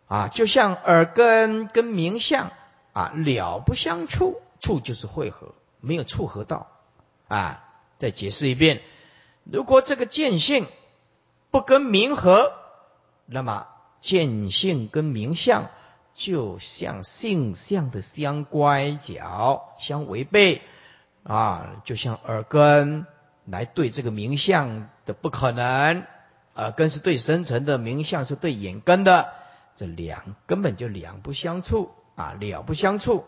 [0.06, 2.52] 啊，就像耳根跟明相
[2.98, 6.66] 啊了不相处，处就是汇合，没有触合到
[7.28, 7.64] 啊。
[7.98, 8.82] 再解释一遍。
[9.44, 10.66] 如果这个见性
[11.52, 12.52] 不跟名合，
[13.24, 13.68] 那么
[14.00, 15.70] 见性跟名相
[16.14, 20.62] 就像性相的相乖角相违背
[21.22, 23.06] 啊，就像耳根
[23.44, 26.04] 来对这个名相的不可能，
[26.54, 29.32] 耳根是对生成的，名相是对眼根的，
[29.76, 33.24] 这两根本就两不相处啊，了不相处。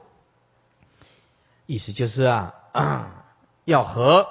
[1.66, 3.24] 意思就是啊，
[3.64, 4.26] 要和。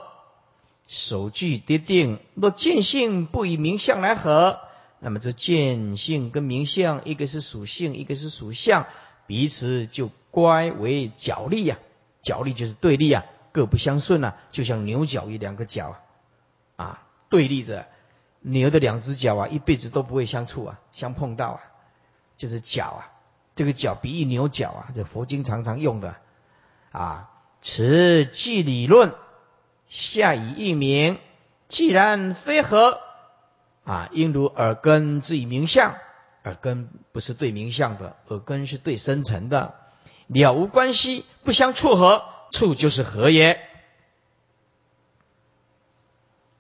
[0.92, 4.60] 手具跌定，若见性不以名相来合，
[4.98, 8.88] 那么这见性跟名相，一个是属性，一个是属相，
[9.28, 11.78] 彼此就乖为角力呀。
[12.24, 15.96] 角力就是对立啊，各不相顺啊，就像牛角与两个角
[16.76, 17.88] 啊，对立着
[18.40, 21.62] 牛的两只脚啊，一辈子都不会相处啊，相碰到啊，
[22.36, 23.14] 就是角啊，
[23.60, 26.16] 这个角比喻牛角啊，这佛经常常用的
[26.94, 27.30] 啊，
[27.62, 29.14] 此即理论。
[29.90, 31.20] 下以一名，
[31.68, 33.02] 既然非合
[33.84, 35.98] 啊，应如耳根之以名相，
[36.46, 39.76] 耳根不是对名相的，耳根是对生成的，
[40.28, 43.60] 了无关系，不相处合，处就是合也。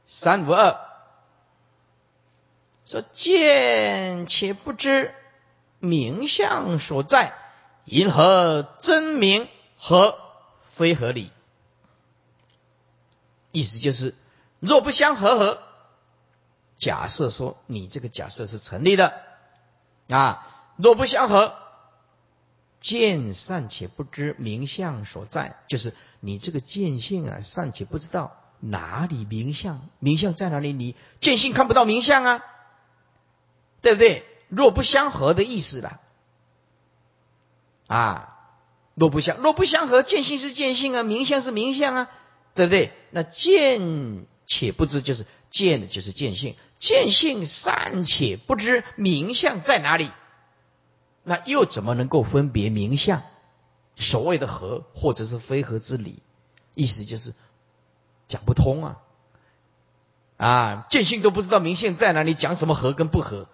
[0.05, 0.77] 三五二
[2.83, 5.15] 说见且不知
[5.79, 7.33] 名相所在，
[7.85, 10.17] 因何真名和
[10.67, 11.31] 非合理？
[13.51, 14.13] 意思就是，
[14.59, 15.63] 若不相合合，
[16.77, 19.21] 假设说你这个假设是成立的
[20.07, 20.45] 啊。
[20.77, 21.55] 若不相合，
[22.79, 30.71] 见善且不知名相所在，就是你这个见性啊，尚且不知道哪里名相，名相在哪里？
[30.71, 32.45] 你见性看不到名相啊，
[33.81, 34.25] 对不对？
[34.49, 36.01] 若不相合的意思了
[37.87, 38.35] 啊。
[38.95, 42.11] 若不相，若不相合，见性是见性啊，名相是名相啊。
[42.55, 42.91] 对不对？
[43.11, 50.11] 那见且不知，就是见的，就是见性；见性善且不知名相在哪里，
[51.23, 53.21] 那又怎么能够分别名相？
[53.95, 56.21] 所谓的合或者是非合之理，
[56.73, 57.33] 意思就是
[58.27, 58.97] 讲不通啊！
[60.35, 63.47] 啊，见性都不知道名相在哪里，讲什么合跟不合？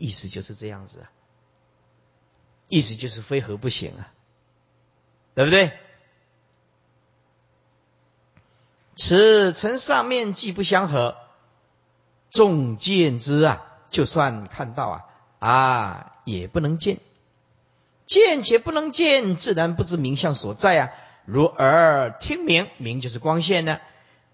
[0.00, 1.12] 意思就是这样子啊！
[2.68, 4.14] 意思就是非合不行啊，
[5.34, 5.72] 对不对？
[8.96, 11.18] 此层上面既不相合，
[12.30, 15.04] 众见之啊，就算看到啊
[15.38, 16.98] 啊，也不能见，
[18.06, 20.92] 见且不能见，自然不知名相所在啊。
[21.26, 23.80] 如耳听名，名就是光线呢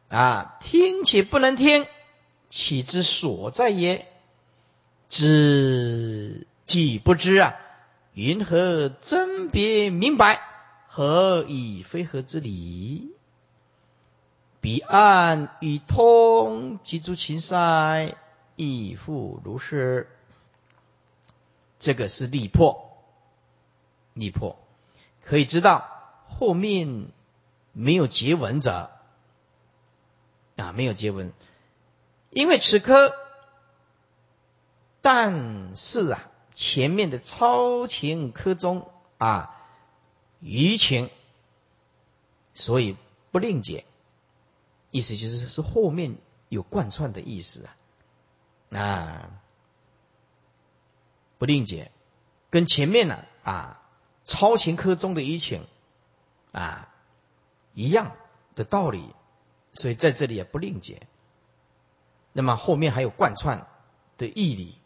[0.08, 1.86] 啊，听且不能听，
[2.50, 4.06] 岂知所在也？
[5.08, 7.56] 知既不知啊，
[8.12, 10.40] 云何甄别明白？
[10.88, 13.14] 何以非合之理？
[14.60, 18.16] 彼岸与通，即诸情塞，
[18.56, 20.10] 亦复如是。
[21.78, 23.04] 这个是力破，
[24.14, 24.58] 力破
[25.22, 25.86] 可以知道
[26.26, 27.08] 后面
[27.72, 28.90] 没有结文者
[30.56, 31.32] 啊，没有结文，
[32.30, 33.14] 因为此刻，
[35.08, 39.54] 但是啊，前面的超情科中啊，
[40.40, 41.10] 余情，
[42.54, 42.96] 所以
[43.30, 43.84] 不另解。
[44.90, 46.16] 意思就是是后面
[46.48, 47.68] 有贯穿的意思
[48.72, 49.30] 啊，啊，
[51.38, 51.92] 不另解，
[52.50, 53.80] 跟前面呢啊
[54.24, 55.68] 超情科中的一情
[56.50, 56.92] 啊
[57.74, 58.16] 一样
[58.56, 59.14] 的道理，
[59.72, 61.06] 所以在这里也不另解。
[62.32, 63.68] 那么后面还有贯穿
[64.18, 64.80] 的义理，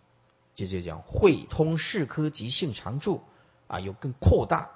[0.61, 3.23] 就就讲会通四科及性常住
[3.67, 4.71] 啊，有更扩大。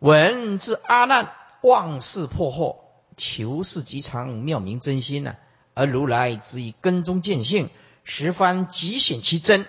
[0.00, 1.32] 文字阿难
[1.62, 2.82] 妄事破惑。
[3.16, 5.36] 求是极常妙明真心呢，
[5.72, 7.70] 而如来只以根中见性，
[8.02, 9.66] 十方极显其真。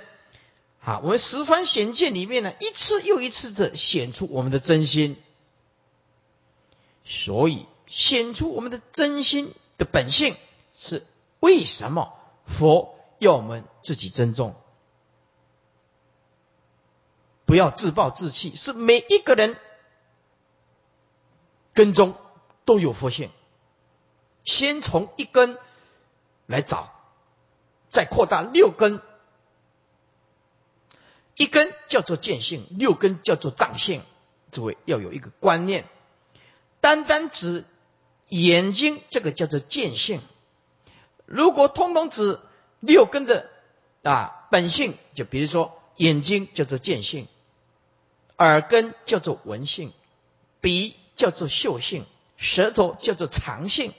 [0.79, 5.15] 好，我们十方显见里面呢，一次又一次的显出我们的真心。
[7.05, 10.35] 所以显出我们的真心的本性
[10.73, 11.05] 是
[11.39, 12.13] 为什么？
[12.47, 14.55] 佛要我们自己珍重，
[17.45, 18.55] 不要自暴自弃。
[18.55, 19.57] 是每一个人
[21.73, 22.15] 根中。
[22.67, 23.29] 都有佛性，
[24.43, 25.59] 先从一根
[26.47, 26.91] 来找，
[27.91, 29.03] 再扩大六根。
[31.35, 34.01] 一根叫做见性，六根叫做藏性。
[34.51, 35.87] 诸位要有一个观念，
[36.81, 37.65] 单单指
[38.29, 40.21] 眼睛，这个叫做见性；
[41.27, 42.39] 如果通通指
[42.85, 43.49] 六根的
[44.03, 47.27] 啊本性，就比如说眼睛叫做见性，
[48.37, 49.93] 耳根叫做闻性，
[50.61, 52.05] 鼻叫做嗅性。
[52.37, 53.93] 舌头叫做尝性，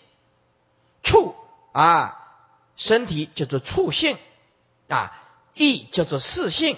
[1.03, 1.35] 触
[1.73, 2.37] 啊，
[2.77, 4.19] 身体叫做触性
[4.89, 5.25] 啊，
[5.55, 6.77] 意叫做四性。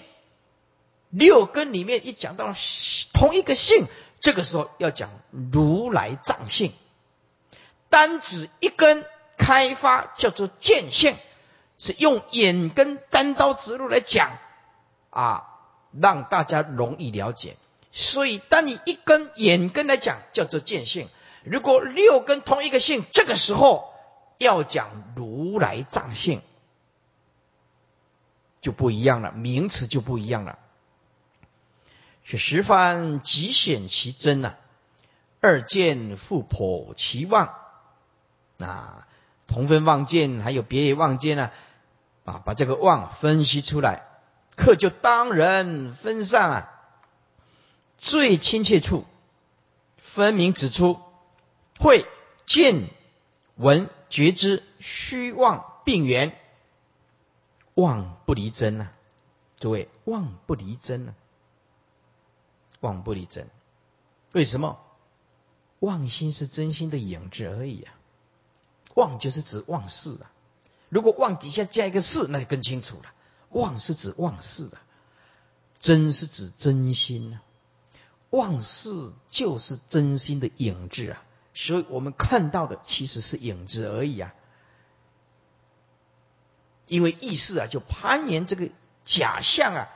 [1.11, 2.55] 六根里面一讲到
[3.13, 3.87] 同一个性，
[4.21, 5.11] 这个时候要讲
[5.53, 6.73] 如来藏性。
[7.89, 9.05] 单指一根
[9.37, 11.17] 开发叫做见性，
[11.79, 14.39] 是用眼根单刀直入来讲
[15.11, 15.45] 啊，
[15.93, 17.57] 让大家容易了解。
[17.91, 21.09] 所以，当你一根眼根来讲叫做见性，
[21.43, 23.93] 如果六根同一个性，这个时候
[24.37, 26.43] 要讲如来藏性，
[28.61, 30.59] 就不一样了，名词就不一样了。
[32.25, 34.57] 是十番极显其真呐，
[35.41, 37.55] 二见复破其妄
[38.59, 39.09] 啊，
[39.47, 41.51] 同分妄见还有别业妄见呢
[42.29, 44.03] 啊，把这个妄分析出来，
[44.57, 46.73] 课就当人分散啊，
[47.97, 49.05] 最亲切处
[49.97, 51.01] 分明指出，
[51.79, 52.07] 会
[52.45, 52.89] 见
[53.57, 56.39] 闻觉知虚妄病源，
[57.75, 58.89] 妄不离真呐，
[59.59, 61.15] 诸位妄不离真呐。
[62.81, 63.49] 妄不离真，
[64.31, 64.79] 为什么？
[65.81, 67.95] 妄心是真心的影子而已啊！
[68.95, 70.31] 妄就是指妄事啊。
[70.89, 73.13] 如果妄底下加一个事，那就更清楚了。
[73.51, 74.83] 望是指望事啊，
[75.79, 77.43] 真是指真心啊。
[78.31, 78.91] 望事
[79.29, 81.23] 就是真心的影子啊，
[81.55, 84.35] 所以我们看到的其实是影子而已啊。
[86.87, 88.71] 因为意识啊，就攀岩这个
[89.05, 89.89] 假象啊。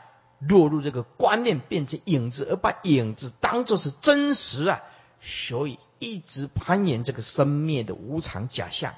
[0.45, 4.83] 落入这个观念，变成影子，而把影子当作是真实啊，
[5.21, 8.97] 所以一直攀岩这个生灭的无常假象，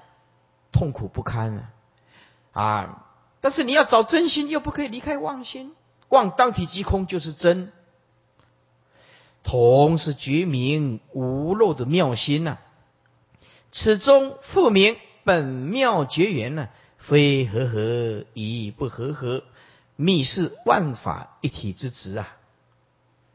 [0.73, 1.71] 痛苦不堪啊！
[2.55, 3.05] 啊！
[3.43, 5.75] 但是你要找真心，又不可以离开妄心，
[6.09, 7.71] 妄当体即空，就是真。
[9.43, 12.57] 同是觉明无漏的妙心呐，
[13.71, 19.43] 此中复明本妙绝缘呢，非和合，亦不和合。
[19.97, 22.37] 密是万法一体之执啊！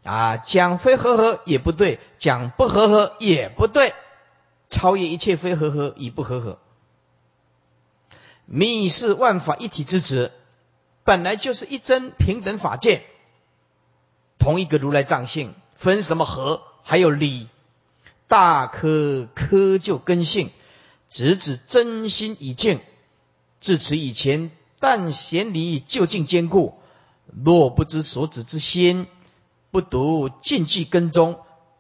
[0.03, 3.93] 啊，讲非合合也不对，讲不合合也不对，
[4.69, 6.57] 超越一切非合合与不合合。
[8.51, 10.31] 密是万法一体之执，
[11.03, 13.03] 本来就是一真平等法界，
[14.39, 16.63] 同一个如来藏性，分什么合？
[16.83, 17.47] 还有理，
[18.27, 20.49] 大科科就根性，
[21.09, 22.79] 直指真心已净。
[23.61, 24.51] 至此以前。
[24.81, 26.79] 但贤理就近坚固，
[27.43, 29.07] 若不知所指之心，
[29.71, 31.37] 不读禁忌根中，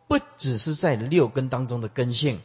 [0.09, 2.41] 不只是在六根当中的根性，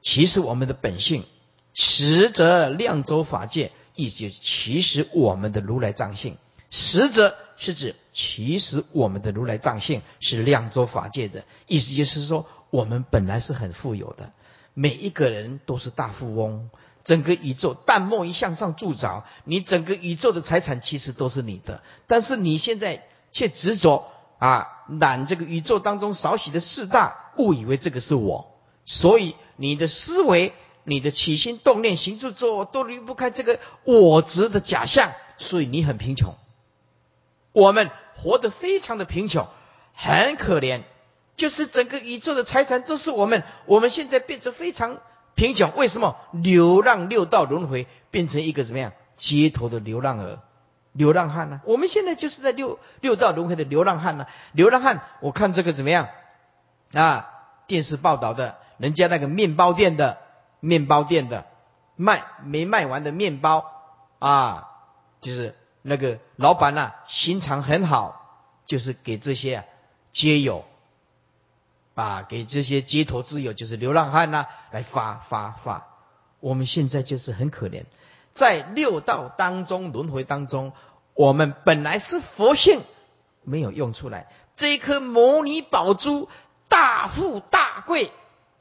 [0.00, 1.26] 其实我们的本性，
[1.74, 6.36] 实则量州法界，以及其实我们的如来藏性，
[6.70, 11.44] 实则是指其实我们的如来藏性是量州法界的。
[11.66, 14.32] 意思，就是说我们本来是很富有的，
[14.74, 16.70] 每一个人都是大富翁。
[17.04, 24.06] 整个宇宙淡漠一向上铸造，你整个宇宙的财产其实都是你的，但是你现在却执着
[24.38, 24.68] 啊
[25.00, 30.54] 揽这个宇宙当中少许的四大，误以为这个是我，所以你的思维、
[30.84, 36.34] 你的起心动念、行住坐卧都离不开这个我执的假象，所以你很贫穷。
[37.52, 39.48] 我们活得非常的贫穷，
[39.94, 40.82] 很可怜，
[41.36, 44.98] 就是整个宇宙的财产都是我们，我们现在变成非常。
[45.34, 50.38] 贫穷为什么流浪六道轮回变成一个怎么样街头的流浪儿、
[50.92, 51.62] 流浪汉呢？
[51.64, 54.26] 我们现在就是在六六道轮回的流浪汉呢。
[54.52, 56.10] 流浪汉，我看这个怎么样
[56.92, 57.30] 啊？
[57.66, 60.18] 电视报道的，人家那个面包店的
[60.62, 61.44] 面包店的
[61.96, 63.66] 卖没卖完的面包
[64.20, 64.70] 啊，
[65.20, 69.64] 就是那个老板呐，心肠很好，就是给这些
[70.12, 70.64] 街友。
[71.94, 75.88] 啊，给这些街头之友，就是流浪汉呐，来发发发。
[76.40, 77.84] 我们现在就是很可怜，
[78.32, 80.72] 在六道当中轮回当中，
[81.12, 82.80] 我们本来是佛性
[83.42, 86.30] 没有用出来，这一颗摩尼宝珠，
[86.68, 88.10] 大富大贵、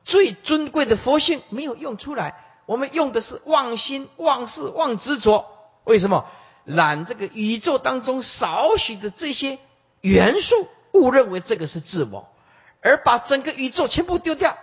[0.04, 5.46] 最尊贵的佛性没有用出来，我们用的是妄心、妄事、妄执着。
[5.84, 6.26] 为什么？
[6.64, 9.58] 染这个宇宙当中少许的这些
[10.02, 12.32] 元素，误认为这个是自我？
[12.82, 14.58] 而把整个宇宙全部丢掉，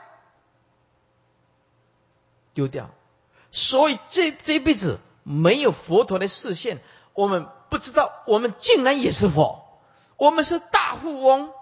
[2.54, 2.90] 丢掉，
[3.50, 6.80] 所以这这一辈子没有佛陀的视线，
[7.14, 9.64] 我们不知道我们竟然也是佛，
[10.16, 11.52] 我们是大富翁，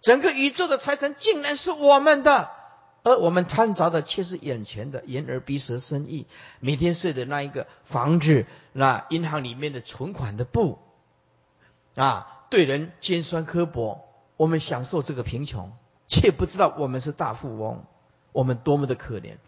[0.00, 2.50] 整个宇宙的财产竟然是我们的，
[3.02, 6.26] 而我们贪着的却是眼前的眼耳鼻舌身意，
[6.60, 10.78] 每天睡的那一个房子，那银行里面的存款的布，
[11.94, 14.04] 啊，对人尖酸刻薄。
[14.36, 15.72] 我们享受这个贫穷，
[16.06, 17.84] 却不知道我们是大富翁，
[18.30, 19.38] 我们多么的可怜。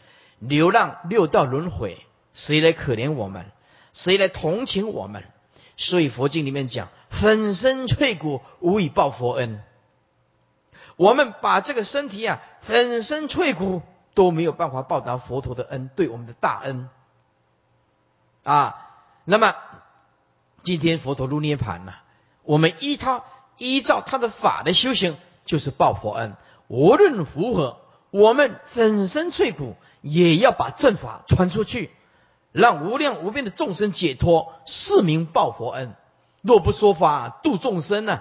[0.40, 3.46] 流浪六道轮回，谁来可怜我们？
[3.92, 5.22] 谁来同情我们？
[5.76, 9.62] 所以佛经里面讲，粉身碎骨，无以报佛恩。
[11.00, 13.80] 我们把这个身体啊，粉身碎骨
[14.12, 16.90] 都没有办法报答佛陀的恩，对我们的大恩
[18.42, 18.90] 啊。
[19.24, 19.54] 那么
[20.62, 22.02] 今天佛陀入涅盘了，
[22.42, 23.24] 我们依他
[23.56, 26.36] 依照他的法的修行，就是报佛恩。
[26.68, 27.78] 无论如何，
[28.10, 31.90] 我们粉身碎骨也要把正法传出去。
[32.52, 35.94] 让无量无边的众生解脱，是名报佛恩。
[36.42, 38.20] 若不说法度众生呢？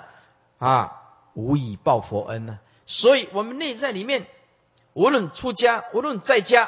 [0.60, 1.02] 啊，
[1.34, 2.60] 无以报佛恩呢。
[2.90, 4.26] 所以，我们内在里面，
[4.94, 6.68] 无论出家，无论在家，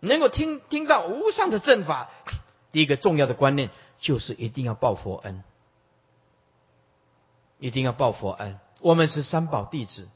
[0.00, 2.10] 能够听听到无上的正法，
[2.72, 5.42] 第一个重要的观念就是一定要报佛恩，
[7.58, 8.60] 一定要报佛恩。
[8.82, 10.10] 我们是三宝弟子，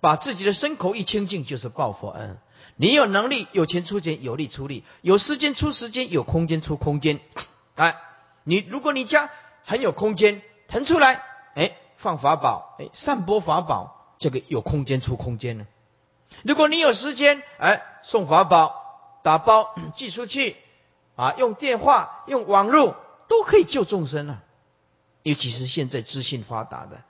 [0.00, 2.36] 把自己的身口一清净，就是报佛恩。
[2.74, 7.20] 你有能力，有钱出钱，有力出力，有时间出时间，有空间出空间。
[7.76, 7.96] 哎，
[8.42, 9.30] 你如果你家
[9.64, 11.22] 很有空间，腾出来，
[11.54, 15.66] 哎，放法宝，哎，散播法宝，这个有空间出空间呢。
[16.42, 20.56] 如果你有时间，哎，送法宝，打包 寄出去，
[21.16, 22.96] 啊，用电话、用网络
[23.28, 24.42] 都可以救众生啊。
[25.22, 27.02] 尤其是现在资讯发达的，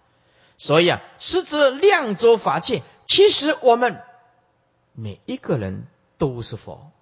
[0.59, 4.01] 所以啊，实则量周法界，其实我们。
[4.97, 5.89] 每一个人
[6.19, 6.93] 都是佛，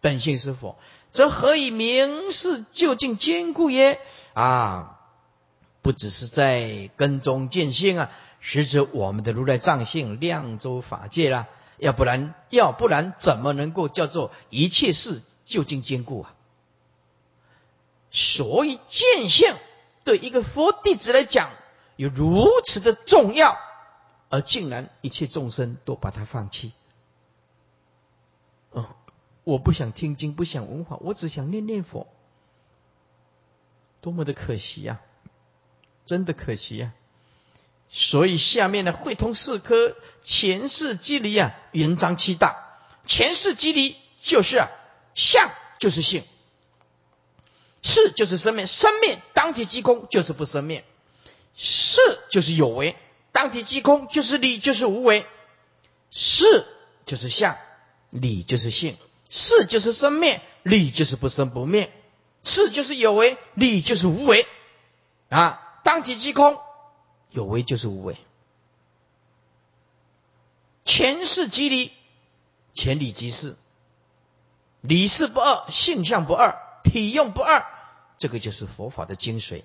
[0.00, 0.76] 本性是佛，
[1.12, 4.00] 则何以明示究竟坚固耶？
[4.34, 4.98] 啊，
[5.82, 8.10] 不只是在跟踪见性啊，
[8.40, 11.46] 实则我们的如来藏性量周法界啦。
[11.78, 16.34] 要不然，要不然怎么能够叫做一切事究竟坚固啊？
[18.10, 19.54] 所以见性
[20.04, 21.50] 对一个佛弟子来讲
[21.96, 23.56] 有如此的重要，
[24.28, 26.72] 而竟然一切众生都把它放弃。
[28.70, 28.96] 哦，
[29.44, 32.08] 我不想听经，不想闻法，我只想念念佛，
[34.00, 35.00] 多么的可惜呀！
[36.04, 36.92] 真的可惜呀！
[37.90, 42.56] 所以下面的会通四科前世机理啊，圆章七大。
[43.06, 44.68] 前世机理就是啊，
[45.14, 46.22] 相就是性，
[47.82, 50.84] 是就是生灭，生灭当体即空就是不生灭，
[51.56, 52.96] 是就是有为，
[53.32, 55.26] 当体即空就是理就是无为，
[56.10, 56.64] 是
[57.06, 57.56] 就是相。
[58.10, 58.96] 理就是性，
[59.28, 61.92] 事就是生灭，理就是不生不灭，
[62.42, 64.48] 事就是有为，理就是无为，
[65.28, 66.58] 啊，当体即空，
[67.30, 68.16] 有为就是无为，
[70.84, 71.92] 前世即理，
[72.74, 73.56] 前理即事，
[74.80, 77.64] 理事不二，性相不二，体用不二，
[78.16, 79.62] 这个就是佛法的精髓。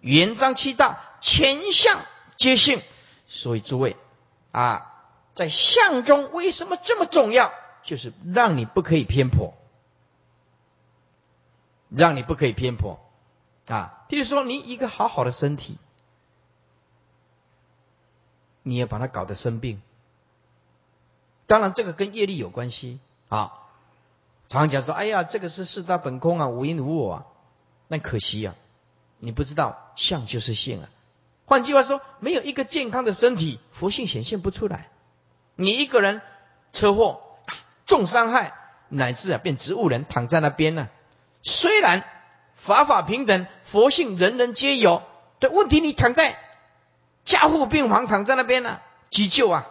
[0.00, 2.00] 圆章七大，前相
[2.36, 2.80] 皆性，
[3.26, 3.96] 所以诸位
[4.52, 4.94] 啊。
[5.34, 7.52] 在相中为什么这么重要？
[7.84, 9.54] 就是让你不可以偏颇，
[11.88, 12.98] 让你不可以偏颇
[13.68, 14.04] 啊！
[14.08, 15.78] 譬如说，你一个好好的身体，
[18.68, 19.80] 你也把他搞得生病。
[21.46, 23.00] 当然，这个跟业力有关系
[23.30, 23.54] 啊。
[24.48, 27.26] 常常讲说：“哎呀，这个是四大本空啊，无因无我啊。”
[27.88, 28.54] 那可惜啊，
[29.18, 30.90] 你不知道相就是性啊。
[31.46, 34.88] 换句话说，没有一个健康的身体，佛性显现不出来。
[35.54, 36.20] 你一个人
[36.74, 37.22] 车祸
[37.86, 38.52] 重伤害，
[38.90, 40.90] 乃至啊变植物人躺在那边呢？
[41.42, 42.04] 虽然
[42.54, 45.02] 法法平等，佛性人人皆有，
[45.38, 46.38] 但问题你躺在
[47.28, 49.66] 加护病房躺在那边呢，急救啊，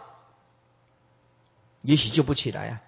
[1.82, 2.82] 也许救不起来啊，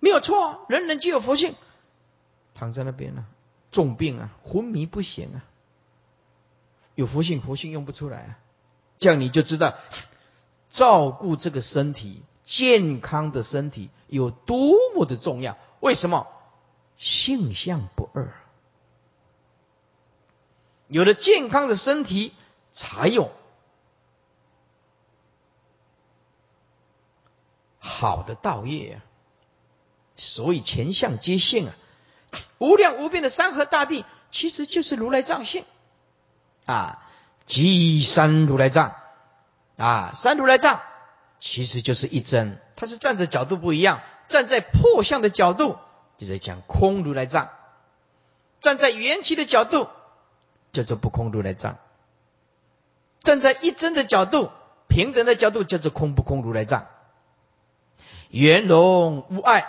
[0.00, 1.54] 没有错，人人皆有佛性，
[2.54, 3.26] 躺在那边呢，
[3.70, 5.44] 重病啊，昏迷不醒啊，
[6.94, 8.38] 有佛性，佛性用不出来啊，
[8.96, 9.74] 这样你就知道。
[10.70, 15.58] 照顾这个身体健康的身体有多么的重要？
[15.80, 16.26] 为什么
[16.96, 18.32] 性相不二？
[20.88, 22.32] 有了健康的身体，
[22.72, 23.30] 才有
[27.94, 28.96] 好的道业啊！
[30.16, 31.74] 所以前相皆性啊，
[32.58, 35.64] 无量无边的山河大地，其实就是如来藏性
[36.66, 37.06] 啊，
[37.46, 38.96] 即山如来藏。
[39.76, 40.80] 啊，三如来藏
[41.38, 45.78] 其实就是一真，它是站的角度不一样，站在破相的角度
[46.18, 47.48] 就在讲空如来藏，
[48.60, 49.88] 站在缘起的角度
[50.72, 51.78] 叫做不空如来藏，
[53.20, 54.50] 站在一真的角度、
[54.88, 56.86] 平等的角度叫做空不空如来藏。
[58.34, 59.68] 圆融无碍，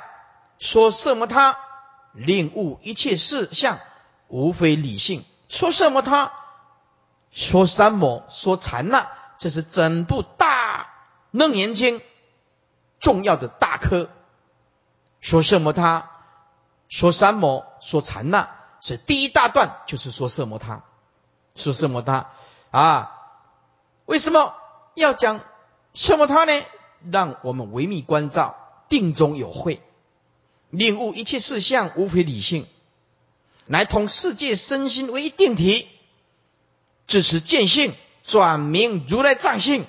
[0.57, 1.59] 说什么他
[2.13, 3.77] 令悟一切事相
[4.27, 6.33] 无非理性，说什么他
[7.31, 9.11] 说三摩说禅那。
[9.37, 10.87] 这是整部大
[11.31, 12.01] 楞严经
[13.01, 14.09] 重要的大科
[15.19, 16.09] 说色摩他，
[16.87, 18.49] 说三摩，说禅那，
[18.79, 20.83] 是第一大段就是说色摩他，
[21.55, 22.29] 说色摩他
[22.71, 23.11] 啊。
[24.05, 24.55] 为什么
[24.93, 25.41] 要讲
[25.93, 26.53] 色魔他呢？
[27.11, 28.55] 让我们唯密关照，
[28.89, 29.81] 定中有慧，
[30.69, 32.65] 领悟一切事相无非理性，
[33.65, 35.87] 来同世界身心为一定体，
[37.07, 37.93] 至此见性，
[38.23, 39.85] 转名如来藏性，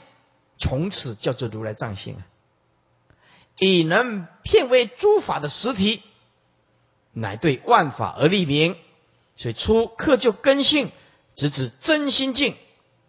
[0.59, 2.23] 从此叫做如来藏性啊！
[3.59, 6.03] 以能片为诸法的实体，
[7.13, 8.77] 乃对万法而立名，
[9.37, 10.91] 所以出刻就根性，
[11.35, 12.55] 直指真心境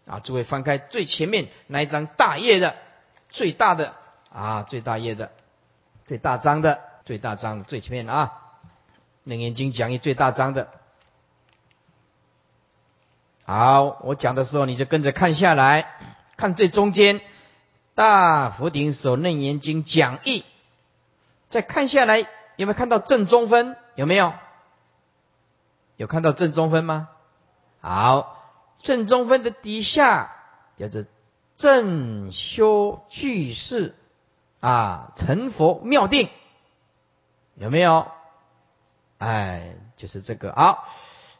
[0.05, 0.19] 啊！
[0.19, 2.75] 诸位翻开最前面那一张大页的。
[3.29, 3.93] 最大的
[4.33, 5.31] 啊，最大页的，
[6.05, 8.41] 最大章的，最大章的最前面啊，
[9.23, 10.69] 《楞严经》讲义最大章的。
[13.45, 15.87] 好，我讲的时候你就跟着看下来，
[16.35, 17.19] 看最中间
[17.95, 20.45] 《大佛顶首楞严经》讲义，
[21.49, 22.19] 再看下来
[22.55, 23.75] 有没有看到正中分？
[23.95, 24.33] 有没有？
[25.95, 27.09] 有看到正中分吗？
[27.81, 28.43] 好，
[28.81, 30.35] 正中分的底下
[30.77, 31.03] 叫做。
[31.57, 33.95] 正修具事
[34.59, 36.29] 啊，成佛妙定
[37.55, 38.07] 有没有？
[39.17, 40.53] 哎，就是这个。
[40.53, 40.87] 好，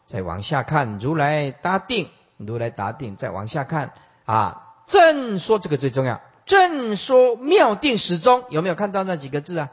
[0.06, 3.94] 再往下看，如来答定，如来答定，再往下看
[4.26, 4.74] 啊。
[4.88, 9.70] 正说这个最重要，正说妙定始终有没有看到那几个字啊？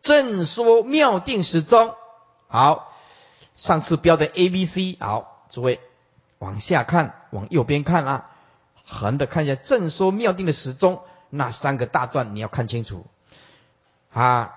[0.00, 1.96] 正说妙定始终。
[2.46, 2.92] 好，
[3.56, 5.80] 上次标的 A、B、C，好，诸位
[6.38, 8.30] 往下看，往右边看啊。
[8.90, 13.06] 横的看一下正说妙定的时钟，那三个大段你要看清楚
[14.10, 14.54] 啊。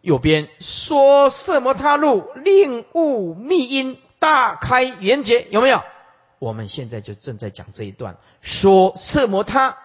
[0.00, 5.82] 右边说色摩他路令悟密因大开圆结有没有？
[6.40, 9.78] 我们现在就正在讲这一段，说色摩他，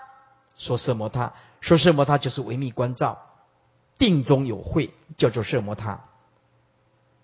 [0.57, 3.27] 说色摩他，说色摩他就是唯密观照，
[3.97, 6.01] 定中有慧，叫做色摩他。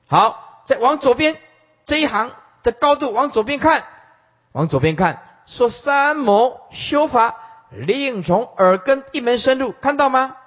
[0.08, 1.38] 好，再往左边
[1.84, 2.32] 这一行
[2.64, 3.86] 的高度往左边看。
[4.56, 7.36] 往左边看，说三摩修法，
[7.72, 10.38] 令从耳根一门深入，看到吗？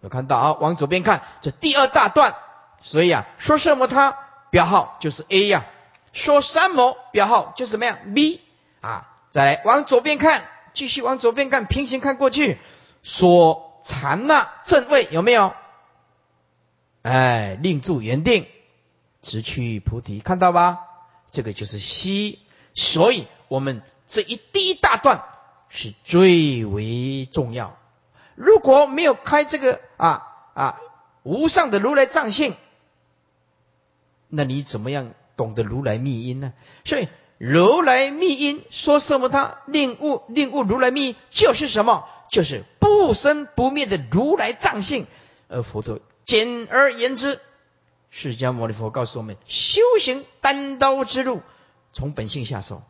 [0.00, 0.52] 有看到啊？
[0.54, 2.36] 往左边看，这第二大段。
[2.80, 3.86] 所以啊，说什么？
[3.86, 4.16] 它
[4.48, 5.66] 标号就是 A 呀。
[6.14, 8.40] 说三摩标号就是什么样？B
[8.80, 9.10] 啊。
[9.30, 12.58] 再来往左边看，继续往左边看，平行看过去，
[13.02, 15.52] 说禅那正位有没有？
[17.02, 18.46] 哎，令住原定，
[19.20, 20.80] 直去菩提，看到吧？
[21.30, 22.38] 这个就是 C。
[22.76, 25.24] 所以，我们这一第一大段
[25.68, 27.76] 是最为重要。
[28.34, 30.80] 如果没有开这个啊啊
[31.22, 32.54] 无上的如来藏性，
[34.28, 36.52] 那你怎么样懂得如来密因呢？
[36.84, 39.28] 所以，如来密因说什么？
[39.28, 42.08] 他令悟令悟如来密就是什么？
[42.30, 45.06] 就是不生不灭的如来藏性。
[45.48, 47.38] 而佛陀简而言之，
[48.10, 51.42] 释迦牟尼佛告诉我们：修行单刀之路。
[51.92, 52.82] 从本性下手，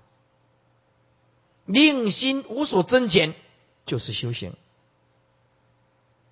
[1.64, 3.34] 令心无所增减，
[3.86, 4.56] 就是修行。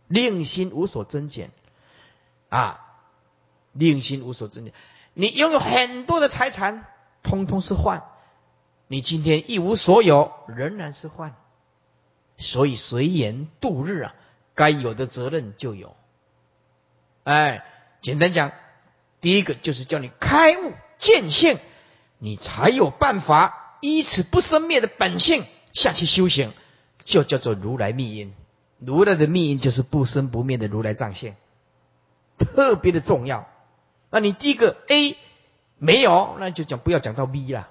[0.08, 1.50] 令心无所增减，
[2.50, 2.80] 啊，
[3.72, 4.74] 令心无所增减。
[5.14, 6.86] 你拥有很多的财产，
[7.22, 8.02] 通通是幻；
[8.88, 11.34] 你今天一无所有，仍然是幻。
[12.36, 14.14] 所以随缘度日啊，
[14.54, 15.96] 该有的责任就有。
[17.24, 17.64] 哎，
[18.02, 18.52] 简单讲，
[19.20, 21.58] 第一个就是叫你开悟见性。
[22.18, 26.52] 你才有办法依此不生灭的本性下去修行，
[27.04, 28.32] 就叫做如来密因。
[28.78, 31.34] 如来的密因就是不生不灭的如来藏性，
[32.38, 33.48] 特别的重要。
[34.08, 35.16] 那你第一个 A
[35.78, 37.68] 没有，那就讲不要讲到 B 了，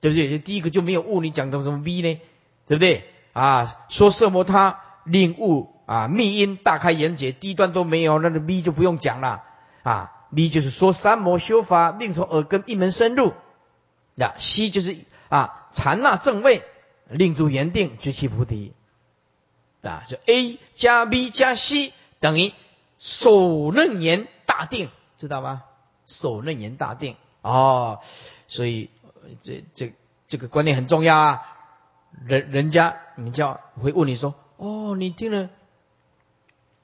[0.00, 0.38] 对不对？
[0.40, 2.20] 第一个就没有悟，你讲到什么 B 呢？
[2.66, 3.08] 对不对？
[3.32, 9.44] 啊，说色魔他领悟啊密因大开眼界，第一段都没有，那个 B 就不用讲了
[9.84, 10.12] 啊。
[10.34, 13.32] B 就是说三摩修法，令从耳根一门深入。
[14.14, 16.62] 那，西就是啊，禅那正位，
[17.08, 18.72] 令诸圆定，知其菩提。
[19.82, 22.52] 啊，就 A 加 B 加 C 等于
[22.98, 25.62] 首楞严大定，知道吗？
[26.04, 28.00] 首楞严大定哦，
[28.48, 28.90] 所以
[29.40, 29.94] 这这
[30.26, 31.42] 这个观念很重要啊。
[32.26, 35.50] 人人家你叫会问你说，哦，你听了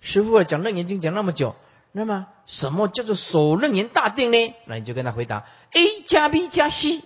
[0.00, 1.56] 师傅讲楞严经讲那么久，
[1.90, 4.54] 那么什么叫做首楞严大定呢？
[4.66, 7.02] 那你就跟他回答 A 加 B 加 C。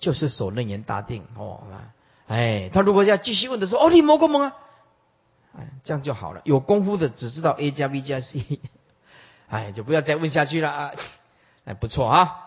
[0.00, 1.62] 就是守楞严大定哦，
[2.26, 4.56] 哎，他如果要继续问的时候，哦，你摸过蒙啊？
[5.56, 6.40] 哎，这样就好了。
[6.44, 8.60] 有功夫的只知道 A 加 B 加 C，
[9.48, 10.92] 哎，就不要再问下去了啊。
[11.64, 12.46] 哎，不错啊，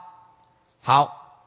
[0.81, 1.45] 好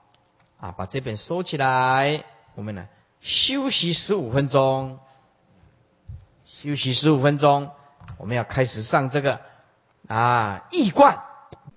[0.61, 2.87] 啊，把这本收起来，我们呢
[3.21, 5.01] 休息十五分钟，
[6.45, 7.73] 休息十五分钟，
[8.19, 9.41] 我们要开始上这个
[10.07, 11.23] 啊易观。